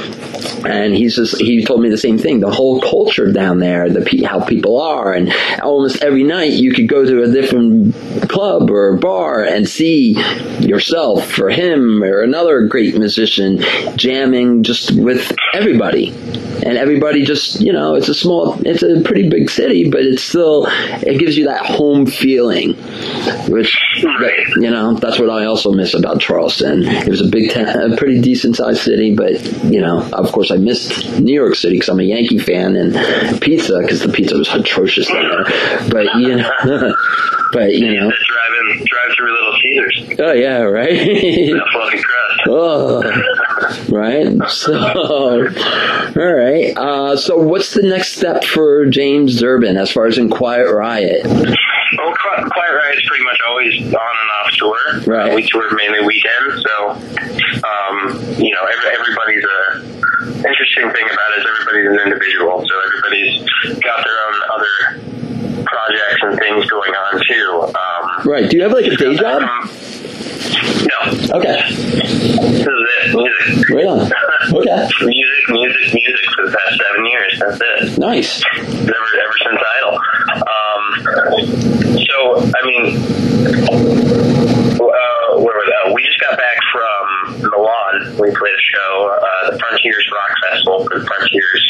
and 0.66 0.94
he's 0.94 1.16
just, 1.16 1.40
he 1.40 1.64
told 1.64 1.82
me 1.82 1.90
the 1.90 1.98
same 1.98 2.18
thing. 2.18 2.40
The 2.40 2.52
whole 2.52 2.82
culture 2.82 3.32
down 3.32 3.60
there, 3.60 3.90
the 3.90 4.26
how 4.26 4.44
people 4.44 4.80
are, 4.82 5.14
and 5.14 5.34
almost 5.62 6.04
every 6.04 6.24
night 6.24 6.54
you 6.54 6.74
could 6.74 6.88
go 6.88 7.06
to 7.06 7.24
a 7.24 7.32
different 7.32 7.96
club 8.30 8.70
or 8.70 8.98
bar 8.98 9.44
and 9.44 9.68
see 9.68 10.14
yourself 10.60 11.40
or 11.40 11.50
him 11.50 12.04
or 12.04 12.22
another 12.22 12.68
great 12.68 12.98
musician 12.98 13.64
jamming 13.96 14.64
just 14.64 14.92
with 14.92 15.36
everybody 15.54 16.14
and 16.64 16.78
everybody 16.78 17.24
just 17.24 17.62
you 17.62 17.72
know 17.72 17.96
it's 17.96 18.10
a 18.10 18.14
small 18.14 18.60
it's 18.66 18.84
a 18.84 19.02
pretty 19.02 19.30
big 19.30 19.50
city 19.50 19.90
but 19.90 20.02
it's 20.02 20.24
still 20.24 20.66
it 20.68 21.20
gives 21.20 21.38
you 21.38 21.46
that 21.46 21.66
home 21.66 22.06
feeling 22.06 22.74
which 23.50 23.78
you 24.58 24.70
know 24.70 24.94
that's 24.96 25.20
what 25.20 25.30
i 25.30 25.46
also 25.46 25.72
miss 25.72 25.94
about 25.94 26.20
charleston. 26.20 26.84
It 26.84 27.08
was 27.08 27.22
a 27.22 27.30
big 27.30 27.52
town 27.52 27.94
a 27.94 27.98
pretty 27.98 28.22
decent 28.22 28.56
sized 28.56 28.82
city 28.82 29.16
but 29.16 29.44
you 29.64 29.82
know 29.82 30.08
of 30.14 30.32
course 30.32 30.52
i 30.52 30.58
missed 30.58 31.20
new 31.20 31.34
york 31.34 31.56
city 31.56 31.76
because 31.76 31.90
i'm 31.90 32.00
a 32.00 32.04
yankee 32.04 32.40
fan 32.40 32.76
and 32.76 33.42
pizza 33.42 33.80
because 33.82 34.02
the 34.02 34.10
pizza 34.10 34.38
was 34.38 34.50
atrocious 34.54 35.08
there. 35.08 35.44
But 35.90 36.06
you 36.16 36.36
know 36.36 36.50
but 37.52 37.74
you 37.74 37.94
know. 37.94 38.12
Driving, 38.12 38.86
drive 38.86 39.16
through 39.16 39.34
Little 39.34 39.60
Caesars. 39.62 40.20
oh 40.20 40.34
yeah 40.34 40.60
right? 40.62 40.90
That 40.90 41.70
fluffy 41.72 42.02
crust. 42.02 42.42
Oh, 42.48 43.02
right. 43.90 44.38
So, 44.50 44.74
all 44.78 46.34
right. 46.34 46.74
Uh, 46.78 47.16
so, 47.18 47.38
what's 47.38 47.74
the 47.74 47.84
next 47.84 48.14
step 48.14 48.44
for 48.44 48.86
James 48.88 49.40
Durbin 49.40 49.78
as 49.78 49.92
far 49.92 50.06
as 50.08 50.18
in 50.18 50.30
Quiet 50.30 50.72
Riot? 50.72 51.26
Well, 51.26 52.14
Quiet 52.16 52.74
Riot's 52.74 53.08
pretty 53.08 53.24
much 53.24 53.38
always 53.48 53.74
on 53.82 53.88
and 53.88 54.32
off 54.44 54.52
tour. 54.58 54.78
Right. 55.08 55.32
Uh, 55.32 55.36
we 55.36 55.48
tour 55.48 55.74
mainly 55.76 56.06
weekends, 56.06 56.64
so 56.64 56.90
um, 56.92 58.14
you 58.38 58.52
know, 58.54 58.64
every, 58.66 58.90
everybody's 58.94 59.44
a 59.46 60.48
interesting 60.48 60.90
thing 60.92 61.06
about 61.06 61.30
it 61.34 61.40
is 61.40 61.46
everybody's 61.52 61.90
an 61.92 62.00
individual, 62.06 62.66
so 62.68 62.74
everybody's 62.88 63.40
got 63.82 64.04
their 64.06 64.20
own 64.28 64.36
other 64.54 65.64
projects 65.66 66.22
and 66.22 66.40
things 66.40 66.66
going 66.70 66.92
on 66.94 67.22
too. 67.28 67.74
Um, 67.76 68.28
Right. 68.30 68.50
Do 68.50 68.58
you 68.58 68.64
have 68.64 68.72
like 68.74 68.86
a 68.86 68.96
day 68.96 69.16
job? 69.16 69.42
um, 69.44 69.70
no, 70.90 71.38
Okay. 71.40 71.60
Music. 73.14 73.70
Right 73.70 73.88
on. 73.88 74.12
Okay. 74.54 74.88
Music, 75.06 75.44
music, 75.50 75.94
music 75.94 76.26
for 76.36 76.46
the 76.46 76.58
past 76.58 76.80
seven 76.80 77.06
years. 77.06 77.40
That's 77.40 77.60
it. 77.62 77.98
Nice. 78.00 78.42
ever 78.58 79.10
ever 79.20 79.38
since 79.44 79.62
Idol. 79.78 79.96
Um, 80.40 80.84
so 81.98 82.16
I 82.54 82.62
mean, 82.66 82.84
uh, 84.80 85.40
where 85.42 85.56
was 85.58 85.68
that? 85.70 85.94
We 85.94 86.04
just 86.04 86.20
got 86.22 86.38
back 86.38 86.58
from 86.72 87.50
Milan. 87.50 88.16
We 88.20 88.32
played 88.32 88.56
a 88.56 88.66
show, 88.76 88.92
uh, 89.16 89.52
the 89.52 89.60
Frontiers 89.60 90.06
Rock 90.14 90.32
Festival 90.50 90.86
for 90.86 91.00
the 91.00 91.06
Frontiers 91.06 91.64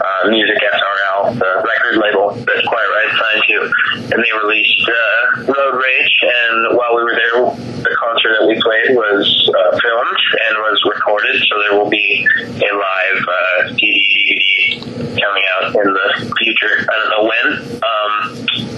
uh, 0.00 0.28
Music 0.30 0.58
SRL, 0.58 1.38
the 1.38 1.50
record 1.66 1.96
label 1.98 2.34
that's 2.34 2.66
quite 2.66 2.88
to, 2.90 3.29
and 3.62 4.18
they 4.18 4.32
released 4.42 4.82
uh, 4.88 5.52
Road 5.52 5.74
Rage. 5.76 6.16
And 6.22 6.76
while 6.76 6.96
we 6.96 7.02
were 7.02 7.14
there, 7.14 7.44
the 7.82 7.96
concert 7.98 8.36
that 8.40 8.46
we 8.46 8.60
played 8.60 8.96
was 8.96 9.24
uh, 9.48 9.70
filmed 9.78 10.20
and 10.48 10.58
was 10.58 10.78
recorded, 10.88 11.36
so 11.48 11.54
there 11.68 11.78
will 11.78 11.90
be 11.90 12.26
a 12.38 12.70
live 12.74 13.20
uh, 13.28 13.68
CD 13.74 13.98
DVD 14.14 14.80
coming 15.20 15.44
out 15.56 15.74
in 15.74 15.88
the 15.92 16.34
future. 16.38 16.86
I 16.88 16.94
don't 16.98 17.10
know 17.14 17.24
when, 17.30 17.46
um, 17.82 18.69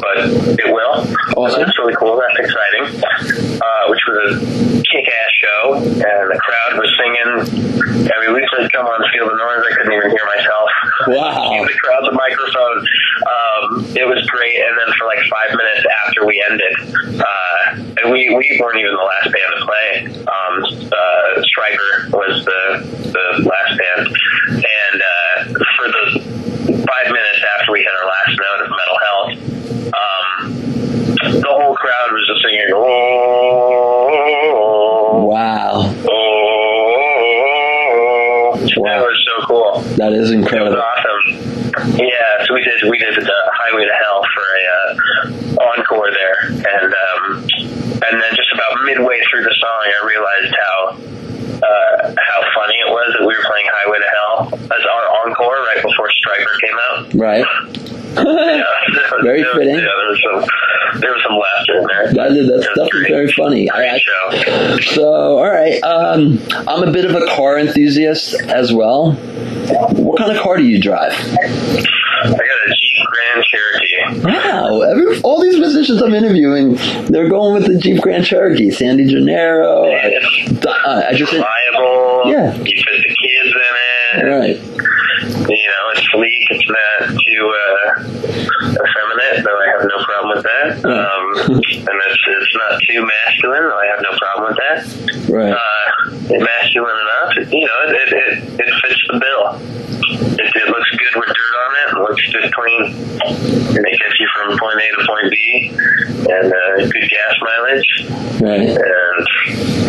but 0.00 0.18
it 0.58 0.68
will. 0.72 1.06
Awesome. 1.36 1.60
That's 1.62 1.78
really 1.78 1.94
cool. 1.96 2.16
That's 2.20 2.38
exciting. 2.38 3.02
Uh, 3.62 3.84
which 3.88 4.00
was 4.08 4.42
a 4.42 4.44
kick-ass 4.82 5.30
show, 5.38 5.74
and 5.78 6.30
the 6.30 6.38
crowd 6.42 6.78
was 6.78 6.90
singing. 6.98 7.28
I 8.10 8.12
mean, 8.20 8.32
we 8.34 8.42
played 8.54 8.70
"Come 8.72 8.86
On, 8.86 9.00
Feel 9.12 9.26
the 9.28 9.34
Noise." 9.38 9.64
I 9.70 9.72
couldn't 9.76 9.92
even 9.94 10.10
hear 10.10 10.26
myself. 10.26 10.70
Wow. 11.08 11.64
the 11.66 11.74
crowd's 11.80 12.08
a 12.08 12.12
microphone. 12.12 12.78
Um, 13.22 13.86
it 13.96 14.04
was 14.06 14.18
great, 14.30 14.56
and 14.58 14.76
then 14.78 14.88
for 14.98 15.06
like 15.06 15.22
five 15.30 15.54
minutes 15.56 15.86
after 16.06 16.26
we 16.26 16.42
ended, 16.50 16.74
uh, 17.22 17.74
and 18.02 18.10
we, 18.12 18.28
we 18.34 18.58
weren't 18.60 18.78
even 18.80 18.92
the 18.94 19.02
last 19.06 19.30
band 19.30 19.52
to 19.54 19.60
play. 19.64 20.06
Um, 20.26 20.54
uh, 20.90 21.38
Stryper 21.46 22.10
was 22.10 22.44
the 22.44 22.82
the 23.14 23.26
last 23.46 23.78
band, 23.78 24.10
and 24.58 24.98
uh, 24.98 25.54
for 25.78 25.86
the 25.86 26.18
five 26.82 27.06
minutes 27.06 27.40
after 27.58 27.70
we 27.72 27.78
hit 27.80 27.94
our 27.94 28.06
last 28.10 28.34
note 28.42 28.60
of 28.66 28.70
Metal 28.74 28.98
Health, 29.06 29.30
um, 29.94 30.50
the 31.40 31.46
whole 31.48 31.74
crowd 31.76 32.10
was 32.12 32.26
just 32.26 32.42
singing. 32.42 32.72
Oh, 32.74 32.90
Wow. 35.32 35.94
oh, 37.02 38.54
Wow. 38.76 38.98
That 38.98 39.02
was 39.04 39.18
so 39.26 39.34
cool. 39.46 39.80
That 39.96 40.12
is 40.12 40.30
It 40.30 40.36
was 40.38 40.44
incredible. 40.44 40.80
awesome. 40.80 41.22
Yeah, 41.96 42.44
so 42.44 42.52
we 42.54 42.62
did 42.62 42.82
we 42.90 42.98
did 42.98 43.14
the 43.16 43.40
Highway 43.54 43.84
to 43.86 43.94
Hell 43.96 44.20
for 44.34 44.44
a 44.44 44.62
uh, 44.76 45.64
encore 45.72 46.10
there, 46.12 46.36
and 46.52 46.92
um, 46.92 47.48
and 47.48 48.14
then 48.20 48.30
just 48.36 48.52
about 48.52 48.76
midway 48.84 49.20
through 49.30 49.44
the 49.44 49.54
song, 49.56 49.80
I 49.88 50.04
realized 50.06 50.52
how 50.52 50.76
uh, 51.64 52.12
how 52.12 52.40
funny 52.54 52.76
it 52.76 52.90
was 52.92 53.16
that 53.18 53.24
we 53.26 53.32
were 53.34 53.44
playing 53.48 53.64
Highway 53.72 53.98
to 54.04 54.10
Hell 54.10 54.52
as 54.68 54.84
our 54.84 55.04
encore 55.24 55.64
right 55.64 55.80
before 55.82 56.10
Stryper 56.20 56.52
came 56.60 56.76
out. 56.92 57.01
Right. 57.14 57.44
Yeah, 58.14 58.62
Very 59.22 59.42
was- 59.42 59.52
fitting. 59.54 59.74
Yeah, 59.76 59.80
there 59.80 60.08
was 60.10 60.22
some 60.22 61.00
there 61.00 61.12
was 61.12 61.22
some 61.22 61.38
laughter 61.38 61.78
in 61.78 61.86
there. 61.86 62.12
That 62.12 62.32
is, 62.36 62.46
was 62.50 62.66
definitely 62.66 63.00
great. 63.00 63.10
very 63.10 63.32
funny. 63.32 63.70
I, 63.70 63.76
Great 63.76 63.90
I, 63.92 63.98
show. 63.98 64.78
so, 64.94 65.38
all 65.38 65.50
right. 65.50 65.82
Um, 65.82 66.38
I'm 66.68 66.86
a 66.86 66.92
bit 66.92 67.06
of 67.06 67.14
a 67.14 67.24
car 67.34 67.58
enthusiast 67.58 68.34
as 68.42 68.72
well. 68.74 69.12
What 69.14 70.18
kind 70.18 70.36
of 70.36 70.42
car 70.42 70.58
do 70.58 70.64
you 70.64 70.78
drive? 70.82 71.12
I 71.14 72.28
got 72.28 72.36
a 72.36 72.68
Jeep 72.68 73.06
Grand 73.06 73.44
Cherokee. 73.44 74.20
Wow, 74.26 74.80
every, 74.82 75.20
all 75.22 75.40
these 75.40 75.58
musicians 75.58 76.02
I'm 76.02 76.12
interviewing, 76.14 76.74
they're 77.06 77.28
going 77.30 77.54
with 77.54 77.66
the 77.72 77.78
Jeep 77.78 78.02
Grand 78.02 78.26
Cherokee. 78.26 78.70
Sandy 78.70 79.06
Gennaro. 79.06 79.84
I, 79.86 80.14
uh, 80.66 81.02
I 81.08 81.14
just 81.14 81.32
Reliable. 81.32 82.22
Yeah. 82.26 82.54
You 82.54 82.62
fit 82.84 83.02
the 83.02 83.16
kids 83.16 83.54
in 83.56 84.20
it. 84.20 84.24
right. 84.28 85.48
You 85.48 85.68
know, 85.68 85.91
it's 86.52 86.68
not 86.68 87.08
too 87.16 87.44
uh, 87.64 87.88
effeminate, 88.76 89.44
though 89.44 89.58
I 89.58 89.66
have 89.72 89.84
no 89.88 89.98
problem 90.04 90.36
with 90.36 90.44
that. 90.44 90.70
Um, 90.84 91.24
and 91.48 91.96
it's, 92.06 92.22
it's 92.28 92.56
not 92.56 92.80
too 92.88 93.00
masculine, 93.00 93.64
though 93.64 93.80
I 93.80 93.86
have 93.86 94.02
no 94.02 94.12
problem 94.18 94.44
with 94.52 94.58
that. 94.60 94.78
Right. 95.32 95.52
Uh, 95.56 96.44
masculine 96.44 96.98
enough. 97.00 97.52
You 97.52 97.66
know, 97.66 97.78
it, 97.88 97.94
it, 97.96 98.10
it, 98.12 98.60
it 98.60 98.72
fits 98.84 99.02
the 99.08 99.18
bill. 99.18 99.44
It, 100.38 100.50
it 100.54 100.68
looks 100.68 100.91
good 102.06 102.16
with 102.16 102.32
dirt 102.32 102.44
on 102.44 102.50
it. 102.50 102.52
It 102.52 102.52
looks 102.52 102.52
just 102.52 102.54
clean. 102.54 102.84
And 103.76 103.86
it 103.86 103.98
gets 103.98 104.20
you 104.20 104.28
from 104.34 104.58
point 104.58 104.80
A 104.80 105.00
to 105.00 105.06
point 105.06 105.30
B. 105.30 105.70
And 106.30 106.52
uh, 106.52 106.90
good 106.90 107.10
gas 107.10 107.34
mileage. 107.40 108.40
Right. 108.40 108.68
And 108.70 109.26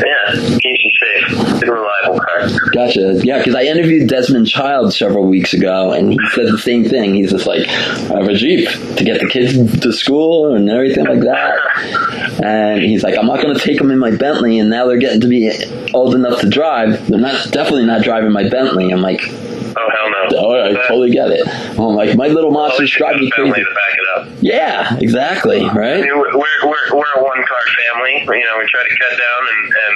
yeah, 0.06 0.58
keeps 0.60 0.84
you 0.84 0.92
safe. 1.02 1.60
Good, 1.60 1.70
reliable 1.70 2.20
car. 2.20 2.50
Gotcha. 2.74 3.20
Yeah, 3.24 3.38
because 3.38 3.56
I 3.56 3.64
interviewed 3.64 4.10
Desmond 4.10 4.48
Child 4.48 4.94
several 4.94 5.26
weeks 5.26 5.54
ago, 5.54 5.92
and 5.92 6.12
he 6.12 6.20
said 6.34 6.48
the 6.48 6.58
same 6.58 6.84
thing. 6.86 7.16
He's 7.16 7.32
just 7.32 7.46
like, 7.46 7.68
I 7.68 8.20
have 8.20 8.28
a 8.28 8.34
Jeep 8.34 8.68
to 8.98 9.04
get 9.04 9.20
the 9.20 9.28
kids 9.28 9.80
to 9.82 9.94
school 9.94 10.56
and 10.56 10.70
everything 10.70 11.06
like 11.06 11.22
that. 11.22 11.60
And 12.44 12.82
he's 12.82 13.04
like, 13.04 13.16
I'm 13.18 13.28
not 13.28 13.42
going 13.42 13.56
to 13.56 13.62
take 13.62 13.78
them 13.78 13.92
in 13.92 14.00
my 14.00 14.12
Bentley, 14.12 14.58
and 14.58 14.70
now 14.70 14.88
they're 14.88 14.98
getting 14.98 15.22
to 15.22 15.28
be 15.28 15.52
old 15.94 16.16
enough 16.16 16.42
to 16.42 16.50
drive. 16.50 17.08
They're 17.08 17.20
not 17.20 17.52
definitely 17.52 17.86
not 17.86 18.02
driving 18.02 18.32
my 18.32 18.50
Bentley. 18.50 18.92
I'm 18.92 19.02
like, 19.02 19.22
Oh, 19.76 19.90
hell 19.90 20.10
no. 20.10 20.38
oh, 20.40 20.66
I 20.66 20.74
totally 20.88 21.12
get 21.12 21.30
it. 21.32 21.48
I'm 21.48 21.96
like, 21.96 22.16
my 22.18 22.28
little 22.28 22.52
monsters 22.52 22.92
drive 22.92 23.18
me 23.18 23.30
crazy. 23.30 23.52
to 23.52 23.66
back 23.74 23.94
it 23.98 24.08
up. 24.18 24.28
Yeah, 24.42 24.98
exactly. 25.00 25.62
I 25.62 25.74
Right. 25.74 26.02
mean, 26.02 26.18
we're, 26.18 26.34
we're, 26.38 26.94
we're 26.94 27.14
a 27.18 27.24
one 27.24 27.44
car 27.48 27.64
family. 27.94 28.40
You 28.40 28.46
know, 28.46 28.58
we 28.60 28.66
try 28.70 28.84
to 28.84 28.96
cut 29.00 29.18
down 29.18 29.42
and, 29.54 29.74
and 29.84 29.96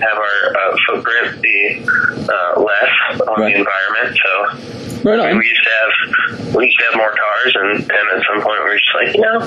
uh, 0.00 0.06
have 0.06 0.18
our 0.18 0.56
uh, 0.56 0.76
footprint 0.88 1.42
be 1.42 1.84
uh, 1.88 2.60
less 2.60 2.92
on 3.28 3.40
Right. 3.40 3.54
the 3.54 3.58
environment. 3.60 4.18
So 4.22 5.08
Right 5.08 5.18
I 5.18 5.30
on. 5.32 5.38
we 5.38 5.44
used 5.44 5.64
to 5.64 5.70
have 5.82 6.54
we 6.54 6.64
used 6.66 6.78
to 6.78 6.84
have 6.86 6.96
more 6.96 7.10
cars, 7.10 7.56
and, 7.58 7.70
and 7.80 8.04
at 8.14 8.22
some 8.22 8.40
point 8.40 8.58
we 8.62 8.70
were 8.70 8.78
just 8.78 8.94
like, 8.94 9.10
you 9.16 9.22
know, 9.22 9.38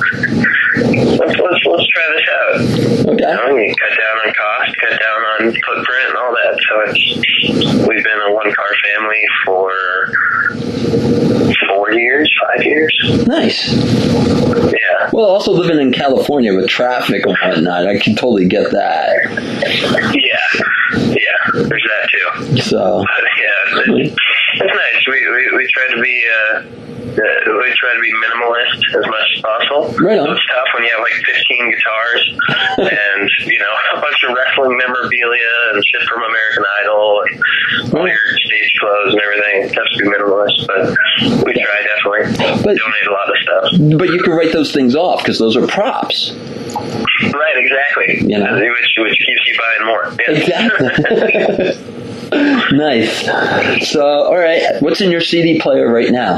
let's 1.16 1.40
let's, 1.40 1.64
let's 1.66 1.88
try 1.88 2.06
this 2.12 2.28
out. 2.28 2.60
You 3.08 3.14
Okay. 3.16 3.24
know, 3.32 3.54
we 3.56 3.74
cut 3.80 3.94
down 3.96 4.16
on 4.28 4.34
cost, 4.34 4.76
cut 4.82 5.00
down 5.00 5.20
on 5.32 5.40
footprint, 5.56 6.06
and 6.10 6.18
all 6.18 6.34
that. 6.36 6.54
So 6.68 6.74
it's 6.92 7.88
we've 7.88 8.04
been 8.04 8.22
a 8.28 8.34
one 8.34 8.52
car 8.52 8.72
family 8.84 9.22
for 9.46 9.72
four 11.68 11.92
years, 11.94 12.32
five 12.42 12.64
years. 12.64 13.26
Nice. 13.28 13.74
Yeah. 13.74 15.10
Well, 15.14 15.26
also 15.26 15.52
living 15.52 15.80
in 15.80 15.92
California 15.92 16.54
with 16.56 16.68
traffic 16.68 17.26
and 17.26 17.38
whatnot, 17.44 17.88
I 17.88 18.00
can 18.00 18.16
totally 18.16 18.48
get 18.48 18.72
that. 18.72 19.10
Yeah, 20.14 20.40
yeah. 21.08 21.64
There's 21.64 21.84
that 21.84 22.10
too. 22.12 22.62
So, 22.62 23.04
But 23.04 23.98
yeah, 23.98 24.16
it's, 24.56 24.76
nice. 24.76 25.02
We, 25.08 25.18
we 25.30 25.42
we 25.58 25.64
try 25.74 25.88
to 25.96 26.00
be 26.02 26.16
uh, 26.26 26.58
uh, 26.60 27.60
we 27.62 27.68
try 27.78 27.92
to 27.94 28.02
be 28.02 28.12
minimalist 28.24 28.80
as 28.98 29.06
much 29.08 29.28
as 29.36 29.42
possible. 29.42 29.82
Right 30.06 30.20
on. 30.20 30.30
It's 30.32 30.46
tough 30.48 30.70
when 30.74 30.84
you 30.84 30.92
have 30.92 31.02
like 31.02 31.14
15 31.14 31.72
guitars 31.72 32.22
and 32.92 33.30
you 33.48 33.60
know 33.60 33.74
a 33.98 34.02
bunch 34.02 34.20
of 34.28 34.36
wrestling 34.36 34.78
memorabilia 34.78 35.54
and 35.74 35.86
shit 35.86 36.02
from 36.10 36.24
American 36.24 36.64
Idol 36.82 37.22
and 37.28 37.94
all 37.94 38.00
Right. 38.04 38.10
your 38.12 38.38
stage 38.44 38.74
clothes 38.80 39.14
and 39.14 39.22
everything. 39.22 39.56
It's 39.64 39.74
tough 39.76 39.88
to 39.92 39.98
be 40.04 40.08
minimalist, 40.10 40.60
but 40.68 41.46
we 41.46 41.54
try 41.54 41.78
definitely. 41.86 42.24
But- 42.64 42.76
Donate 42.76 43.08
a 43.08 43.12
lot 43.12 43.30
of 43.30 43.38
stuff. 43.42 44.00
but 44.00 44.10
you 44.10 44.22
can 44.24 44.34
write 44.34 44.52
those 44.52 44.72
things 44.74 44.96
off 44.96 45.20
because 45.22 45.38
those 45.40 45.56
are 45.56 45.66
props. 45.68 46.34
Right, 46.36 47.56
exactly. 47.56 48.20
You 48.30 48.40
know. 48.40 48.54
Which 48.60 48.96
which 48.98 49.18
keeps 49.20 49.44
you 49.46 49.56
buying 49.58 49.86
more. 49.88 50.16
Yeah. 50.20 50.32
Exactly. 50.36 51.92
nice. 52.32 53.26
So, 53.92 54.04
all 54.06 54.38
right, 54.38 54.64
what's 54.82 55.02
in 55.02 55.12
your 55.12 55.22
CD 55.22 55.60
player 55.60 55.92
right 55.92 56.12
now? 56.12 56.38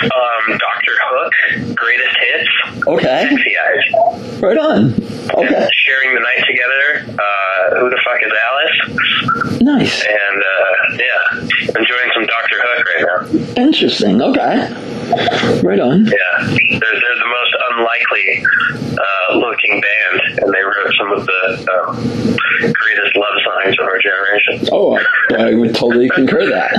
um, 0.00 0.58
Doctor 0.58 0.92
Hook, 1.02 1.32
Greatest 1.74 2.16
Hits, 2.20 2.86
Okay, 2.86 3.28
Sexy 3.28 3.54
Eyes. 3.58 4.40
right 4.40 4.56
on. 4.58 4.94
Okay, 5.34 5.68
Sharing 5.84 6.14
the 6.14 6.20
night 6.20 6.44
together. 6.46 7.20
Uh, 7.20 7.80
who 7.80 7.90
the 7.90 8.00
fuck 8.04 8.20
is 8.22 8.32
Alice? 8.48 9.60
nice. 9.60 10.04
And 10.06 10.42
uh, 10.42 10.96
yeah, 10.98 11.40
enjoying 11.80 12.10
some 12.14 12.26
Doctor 12.26 12.56
Hook 12.60 12.86
right 12.86 13.04
now. 13.56 13.62
Interesting. 13.62 14.22
Okay, 14.22 14.56
right 15.62 15.80
on. 15.80 16.06
Yeah, 16.06 16.46
they're, 16.46 16.78
they're 16.80 17.20
the 17.20 17.32
most 17.32 17.54
unlikely 17.72 18.44
uh, 18.96 19.36
looking 19.36 19.80
band, 19.82 20.20
and 20.44 20.54
they 20.54 20.62
wrote 20.62 20.92
some 20.96 21.12
of 21.12 21.26
the 21.26 21.42
um, 21.74 22.72
greatest 22.72 23.16
love 23.16 23.36
songs 23.44 23.76
of 23.78 23.84
our 23.86 23.98
generation. 23.98 24.37
Oh, 24.72 24.98
I, 25.36 25.54
would 25.54 25.74
totally 25.74 26.08
concur 26.08 26.46
that. 26.46 26.72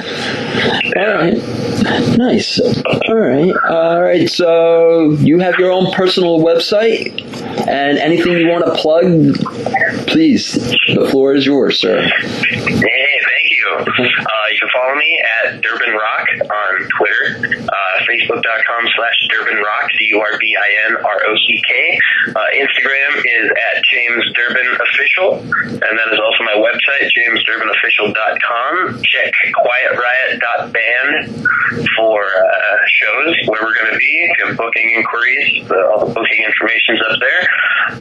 All 0.97 1.13
right, 1.13 2.17
nice. 2.17 2.60
All 2.60 3.15
right, 3.15 3.53
all 3.69 4.01
right. 4.01 4.29
So 4.29 5.12
you 5.12 5.39
have 5.39 5.55
your 5.55 5.71
own 5.71 5.91
personal 5.91 6.39
website, 6.39 7.21
and 7.67 7.97
anything 7.97 8.34
you 8.34 8.47
want 8.47 8.65
to 8.65 8.73
plug, 8.75 9.03
please. 10.08 10.53
The 10.53 11.08
floor 11.10 11.36
is 11.36 11.45
yours, 11.45 11.79
sir. 11.79 12.01
Hey, 12.01 12.69
thank 12.69 13.49
you. 13.49 13.77
Uh, 13.79 13.86
you 14.51 14.60
can 14.60 14.69
follow 14.73 14.95
me 14.95 15.21
at 15.45 15.62
Durbin 15.62 15.93
Rock 15.93 16.27
on 16.41 16.89
Twitter, 16.97 17.58
uh, 17.67 18.05
Facebook.com 18.05 18.88
slash 18.95 19.27
Durban 19.29 19.49
D-U-R-B-I-N-R-O-C-K. 20.10 22.00
Uh, 22.30 22.50
Instagram 22.58 23.22
is 23.22 23.52
at 23.54 23.84
James 23.86 24.26
Durbin 24.34 24.65
Official, 24.82 25.38
and 25.38 25.93
that 25.98 26.10
is 26.12 26.19
also 26.19 26.43
my 26.43 26.58
website, 26.58 27.10
jamesdurbinofficial.com. 27.13 29.02
Check 29.04 29.34
quietriot.band 29.54 31.45
for 31.95 32.26
uh, 32.26 32.78
shows 32.89 33.36
where 33.48 33.62
we're 33.62 33.76
going 33.76 33.91
to 33.93 33.98
be. 33.98 34.30
If 34.39 34.58
booking 34.58 34.89
inquiries, 34.95 35.67
the, 35.67 35.88
all 35.88 36.08
the 36.08 36.13
booking 36.13 36.41
information's 36.43 37.02
up 37.06 37.19
there. 37.19 37.48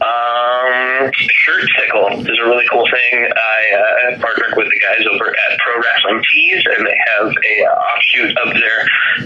Um, 0.01 1.11
Shirt 1.45 1.65
Sickle 1.77 2.21
is 2.21 2.37
a 2.39 2.45
really 2.45 2.65
cool 2.71 2.85
thing. 2.89 3.15
I 3.25 3.61
uh, 3.73 4.19
partnered 4.19 4.53
with 4.57 4.67
the 4.69 4.79
guys 4.79 5.05
over 5.09 5.29
at 5.29 5.57
Pro 5.59 5.81
Wrestling 5.81 6.21
Tees, 6.29 6.63
and 6.65 6.85
they 6.85 6.97
have 7.15 7.27
a 7.29 7.55
uh, 7.65 7.87
offshoot 7.89 8.37
of 8.37 8.53
their 8.53 8.79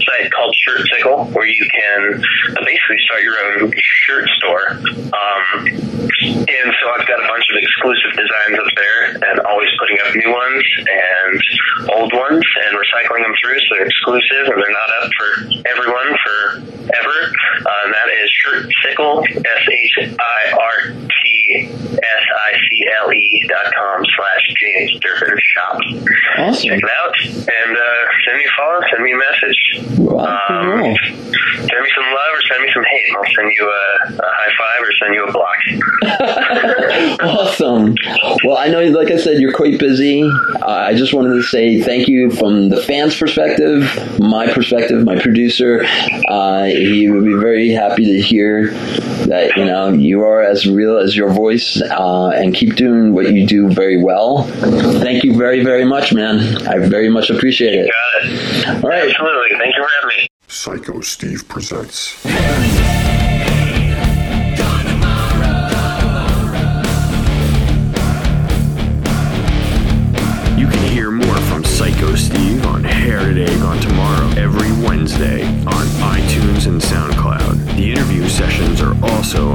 site 0.06 0.32
called 0.32 0.54
Shirt 0.56 0.86
Sickle, 0.92 1.26
where 1.32 1.46
you 1.46 1.66
can 1.70 2.22
uh, 2.56 2.64
basically 2.74 2.98
start 3.06 3.22
your 3.22 3.38
own 3.38 3.72
shirt 4.06 4.26
store. 4.38 4.66
Um, 5.14 5.66
and 5.66 6.68
so 6.80 6.84
I've 6.90 7.06
got 7.06 7.22
a 7.22 7.28
bunch 7.28 7.46
of 7.50 7.56
exclusive 7.56 8.12
designs 8.18 8.58
up 8.58 8.70
there, 8.74 9.00
and 9.14 9.40
always 9.46 9.70
putting 9.78 9.98
up 10.02 10.14
new 10.14 10.30
ones 10.32 10.64
and 10.78 11.40
old 11.90 12.12
ones, 12.12 12.42
and 12.66 12.70
recycling 12.74 13.22
them 13.22 13.34
through, 13.40 13.58
so 13.60 13.78
they're 13.78 13.86
exclusive 13.86 14.44
and 14.50 14.58
they're 14.58 14.74
not 14.74 14.90
up 15.02 15.10
for 15.14 15.30
everyone 15.70 16.08
forever. 16.26 17.18
Uh, 17.62 17.84
and 17.84 17.94
that 17.94 18.08
is 18.22 18.30
Shirt 18.42 18.72
Sickle, 18.82 19.22
S 19.22 19.64
H 19.70 19.94
I 20.18 20.40
R 20.52 20.92
T 20.92 21.23
S 21.52 22.24
I 22.46 22.52
C 22.52 22.86
L 23.04 23.12
E 23.12 23.46
dot 23.48 23.72
com 23.74 24.04
slash 24.16 24.42
James 24.60 25.00
Durbin 25.00 25.38
Shop. 25.54 25.78
Awesome. 26.38 26.68
Check 26.68 26.78
it 26.78 26.90
out 26.90 27.14
and 27.24 27.76
uh, 27.76 28.04
send 28.26 28.38
me 28.38 28.44
a 28.44 28.52
follow, 28.56 28.80
send 28.90 29.02
me 29.04 29.12
a 29.12 29.16
message. 29.16 29.60
Rock 29.98 30.50
roll. 30.50 30.88
Um, 30.88 30.94
send 30.94 31.82
me 31.82 31.90
some 31.94 32.06
love 32.06 32.32
or 32.34 32.42
send 32.50 32.62
me 32.62 32.70
some 32.72 32.84
hate. 32.84 33.14
I'll 33.16 33.24
send 33.34 33.52
you 33.58 33.64
a, 33.66 34.12
a 34.14 34.30
high 34.30 34.52
five 34.58 34.80
or 34.82 34.92
send 35.00 35.14
you 35.14 35.24
a 35.24 35.32
block. 35.32 35.58
awesome. 37.20 37.94
Well, 38.44 38.56
I 38.56 38.68
know, 38.68 38.84
like 38.90 39.10
I 39.10 39.16
said, 39.16 39.38
you're 39.40 39.52
quite 39.52 39.78
busy. 39.78 40.22
Uh, 40.22 40.66
I 40.66 40.94
just 40.94 41.12
wanted 41.14 41.34
to 41.34 41.42
say 41.42 41.80
thank 41.82 42.08
you 42.08 42.30
from 42.30 42.68
the 42.68 42.80
fans' 42.82 43.16
perspective, 43.18 44.18
my 44.18 44.52
perspective, 44.52 45.04
my 45.04 45.18
producer. 45.20 45.84
Uh, 46.28 46.64
he 46.64 47.10
would 47.10 47.24
be 47.24 47.34
very 47.34 47.70
happy 47.70 48.04
to 48.04 48.20
hear 48.20 48.70
that 49.26 49.56
you 49.56 49.64
know 49.64 49.88
you 49.88 50.22
are 50.22 50.42
as 50.42 50.66
real 50.66 50.98
as 50.98 51.16
your 51.16 51.32
voice 51.34 51.80
uh, 51.82 52.28
and 52.30 52.54
keep 52.54 52.76
doing 52.76 53.12
what 53.12 53.32
you 53.32 53.46
do 53.46 53.68
very 53.72 54.02
well. 54.02 54.44
Thank 54.44 55.24
you 55.24 55.36
very, 55.36 55.62
very 55.64 55.84
much, 55.84 56.12
man. 56.12 56.66
I 56.66 56.78
very 56.78 57.10
much 57.10 57.30
appreciate 57.30 57.74
it. 57.74 57.86
You 57.86 57.92
got 58.64 58.76
it. 58.78 58.84
All 58.84 58.90
right. 58.90 59.10
Absolutely. 59.10 59.58
Thank 59.58 59.76
you 59.76 59.82
for 59.82 59.90
having 60.00 60.16
me. 60.22 60.28
Psycho 60.48 61.00
Steve 61.00 61.46
presents. 61.48 62.24
You 70.56 70.68
can 70.68 70.82
hear 70.92 71.10
more 71.10 71.36
from 71.48 71.64
Psycho 71.64 72.14
Steve 72.14 72.64
on 72.66 72.84
Hair 72.84 73.20
Today 73.24 73.58
Gone 73.58 73.80
Tomorrow 73.80 74.28
every 74.36 74.70
Wednesday 74.86 75.44
on 75.66 75.86
iTunes 76.16 76.66
and 76.68 76.80
SoundCloud. 76.80 77.76
The 77.76 77.90
interview 77.90 78.28
sessions 78.28 78.80
are 78.80 78.94
also 79.04 79.52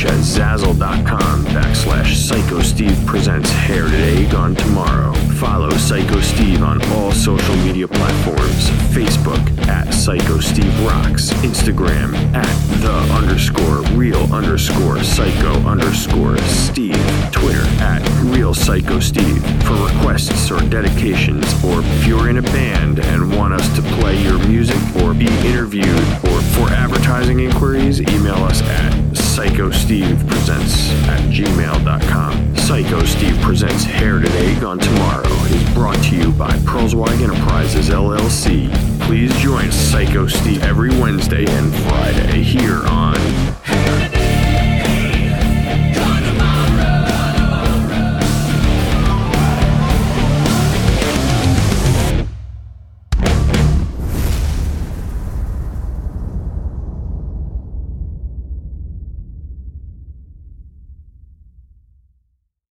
merch 0.00 0.12
at 0.12 0.18
Zazzle.com 0.20 1.44
backslash 1.46 2.14
Psycho 2.14 2.60
Steve 2.60 2.98
presents 3.06 3.50
Hair 3.50 3.84
Today 3.88 4.28
Gone 4.30 4.54
Tomorrow. 4.54 5.12
Follow 5.38 5.70
Psycho 5.70 6.20
Steve 6.20 6.62
on 6.62 6.82
all 6.92 7.12
social 7.12 7.56
media 7.56 7.88
platforms. 7.88 8.68
Facebook 8.94 9.68
at 9.68 9.92
Psycho 9.92 10.38
Steve 10.38 10.86
Rocks. 10.86 11.30
Instagram 11.42 12.14
at 12.34 12.80
the 12.80 12.92
underscore 13.14 13.82
real 13.96 14.32
underscore 14.32 15.02
psycho 15.02 15.52
underscore 15.66 16.38
Steve. 16.38 16.96
Twitter 17.32 17.64
at 17.80 18.02
real 18.24 18.54
psycho 18.54 19.00
Steve. 19.00 19.42
For 19.64 19.74
requests 19.74 20.50
or 20.50 20.60
dedications, 20.68 21.44
or 21.64 21.80
if 21.80 22.06
you're 22.06 22.28
in 22.28 22.38
a 22.38 22.42
band 22.42 23.00
and 23.00 23.36
want 23.36 23.54
us 23.54 23.74
to 23.76 23.82
play 23.98 24.20
your 24.22 24.38
music 24.46 24.78
or 25.02 25.14
be 25.14 25.26
interviewed, 25.46 25.86
or 26.24 26.40
for 26.54 26.68
advertising 26.70 27.40
inquiries, 27.40 28.00
email 28.00 28.42
us 28.44 28.62
at 28.62 29.09
psychostevepresents 29.40 30.90
at 31.08 31.20
gmail.com. 31.30 32.56
Psycho 32.56 33.02
Steve 33.04 33.40
Presents 33.40 33.84
hair 33.84 34.18
today, 34.18 34.58
gone 34.60 34.78
Tomorrow 34.78 35.26
is 35.44 35.74
brought 35.74 35.96
to 36.04 36.16
you 36.16 36.30
by 36.32 36.50
Pearlswag 36.58 37.22
Enterprises 37.22 37.88
LLC. 37.88 38.70
Please 39.00 39.34
join 39.38 39.72
Psycho 39.72 40.26
Steve 40.26 40.62
every 40.62 40.90
Wednesday 40.90 41.46
and 41.48 41.74
Friday 41.84 42.42
here 42.42 42.86
on 42.86 43.16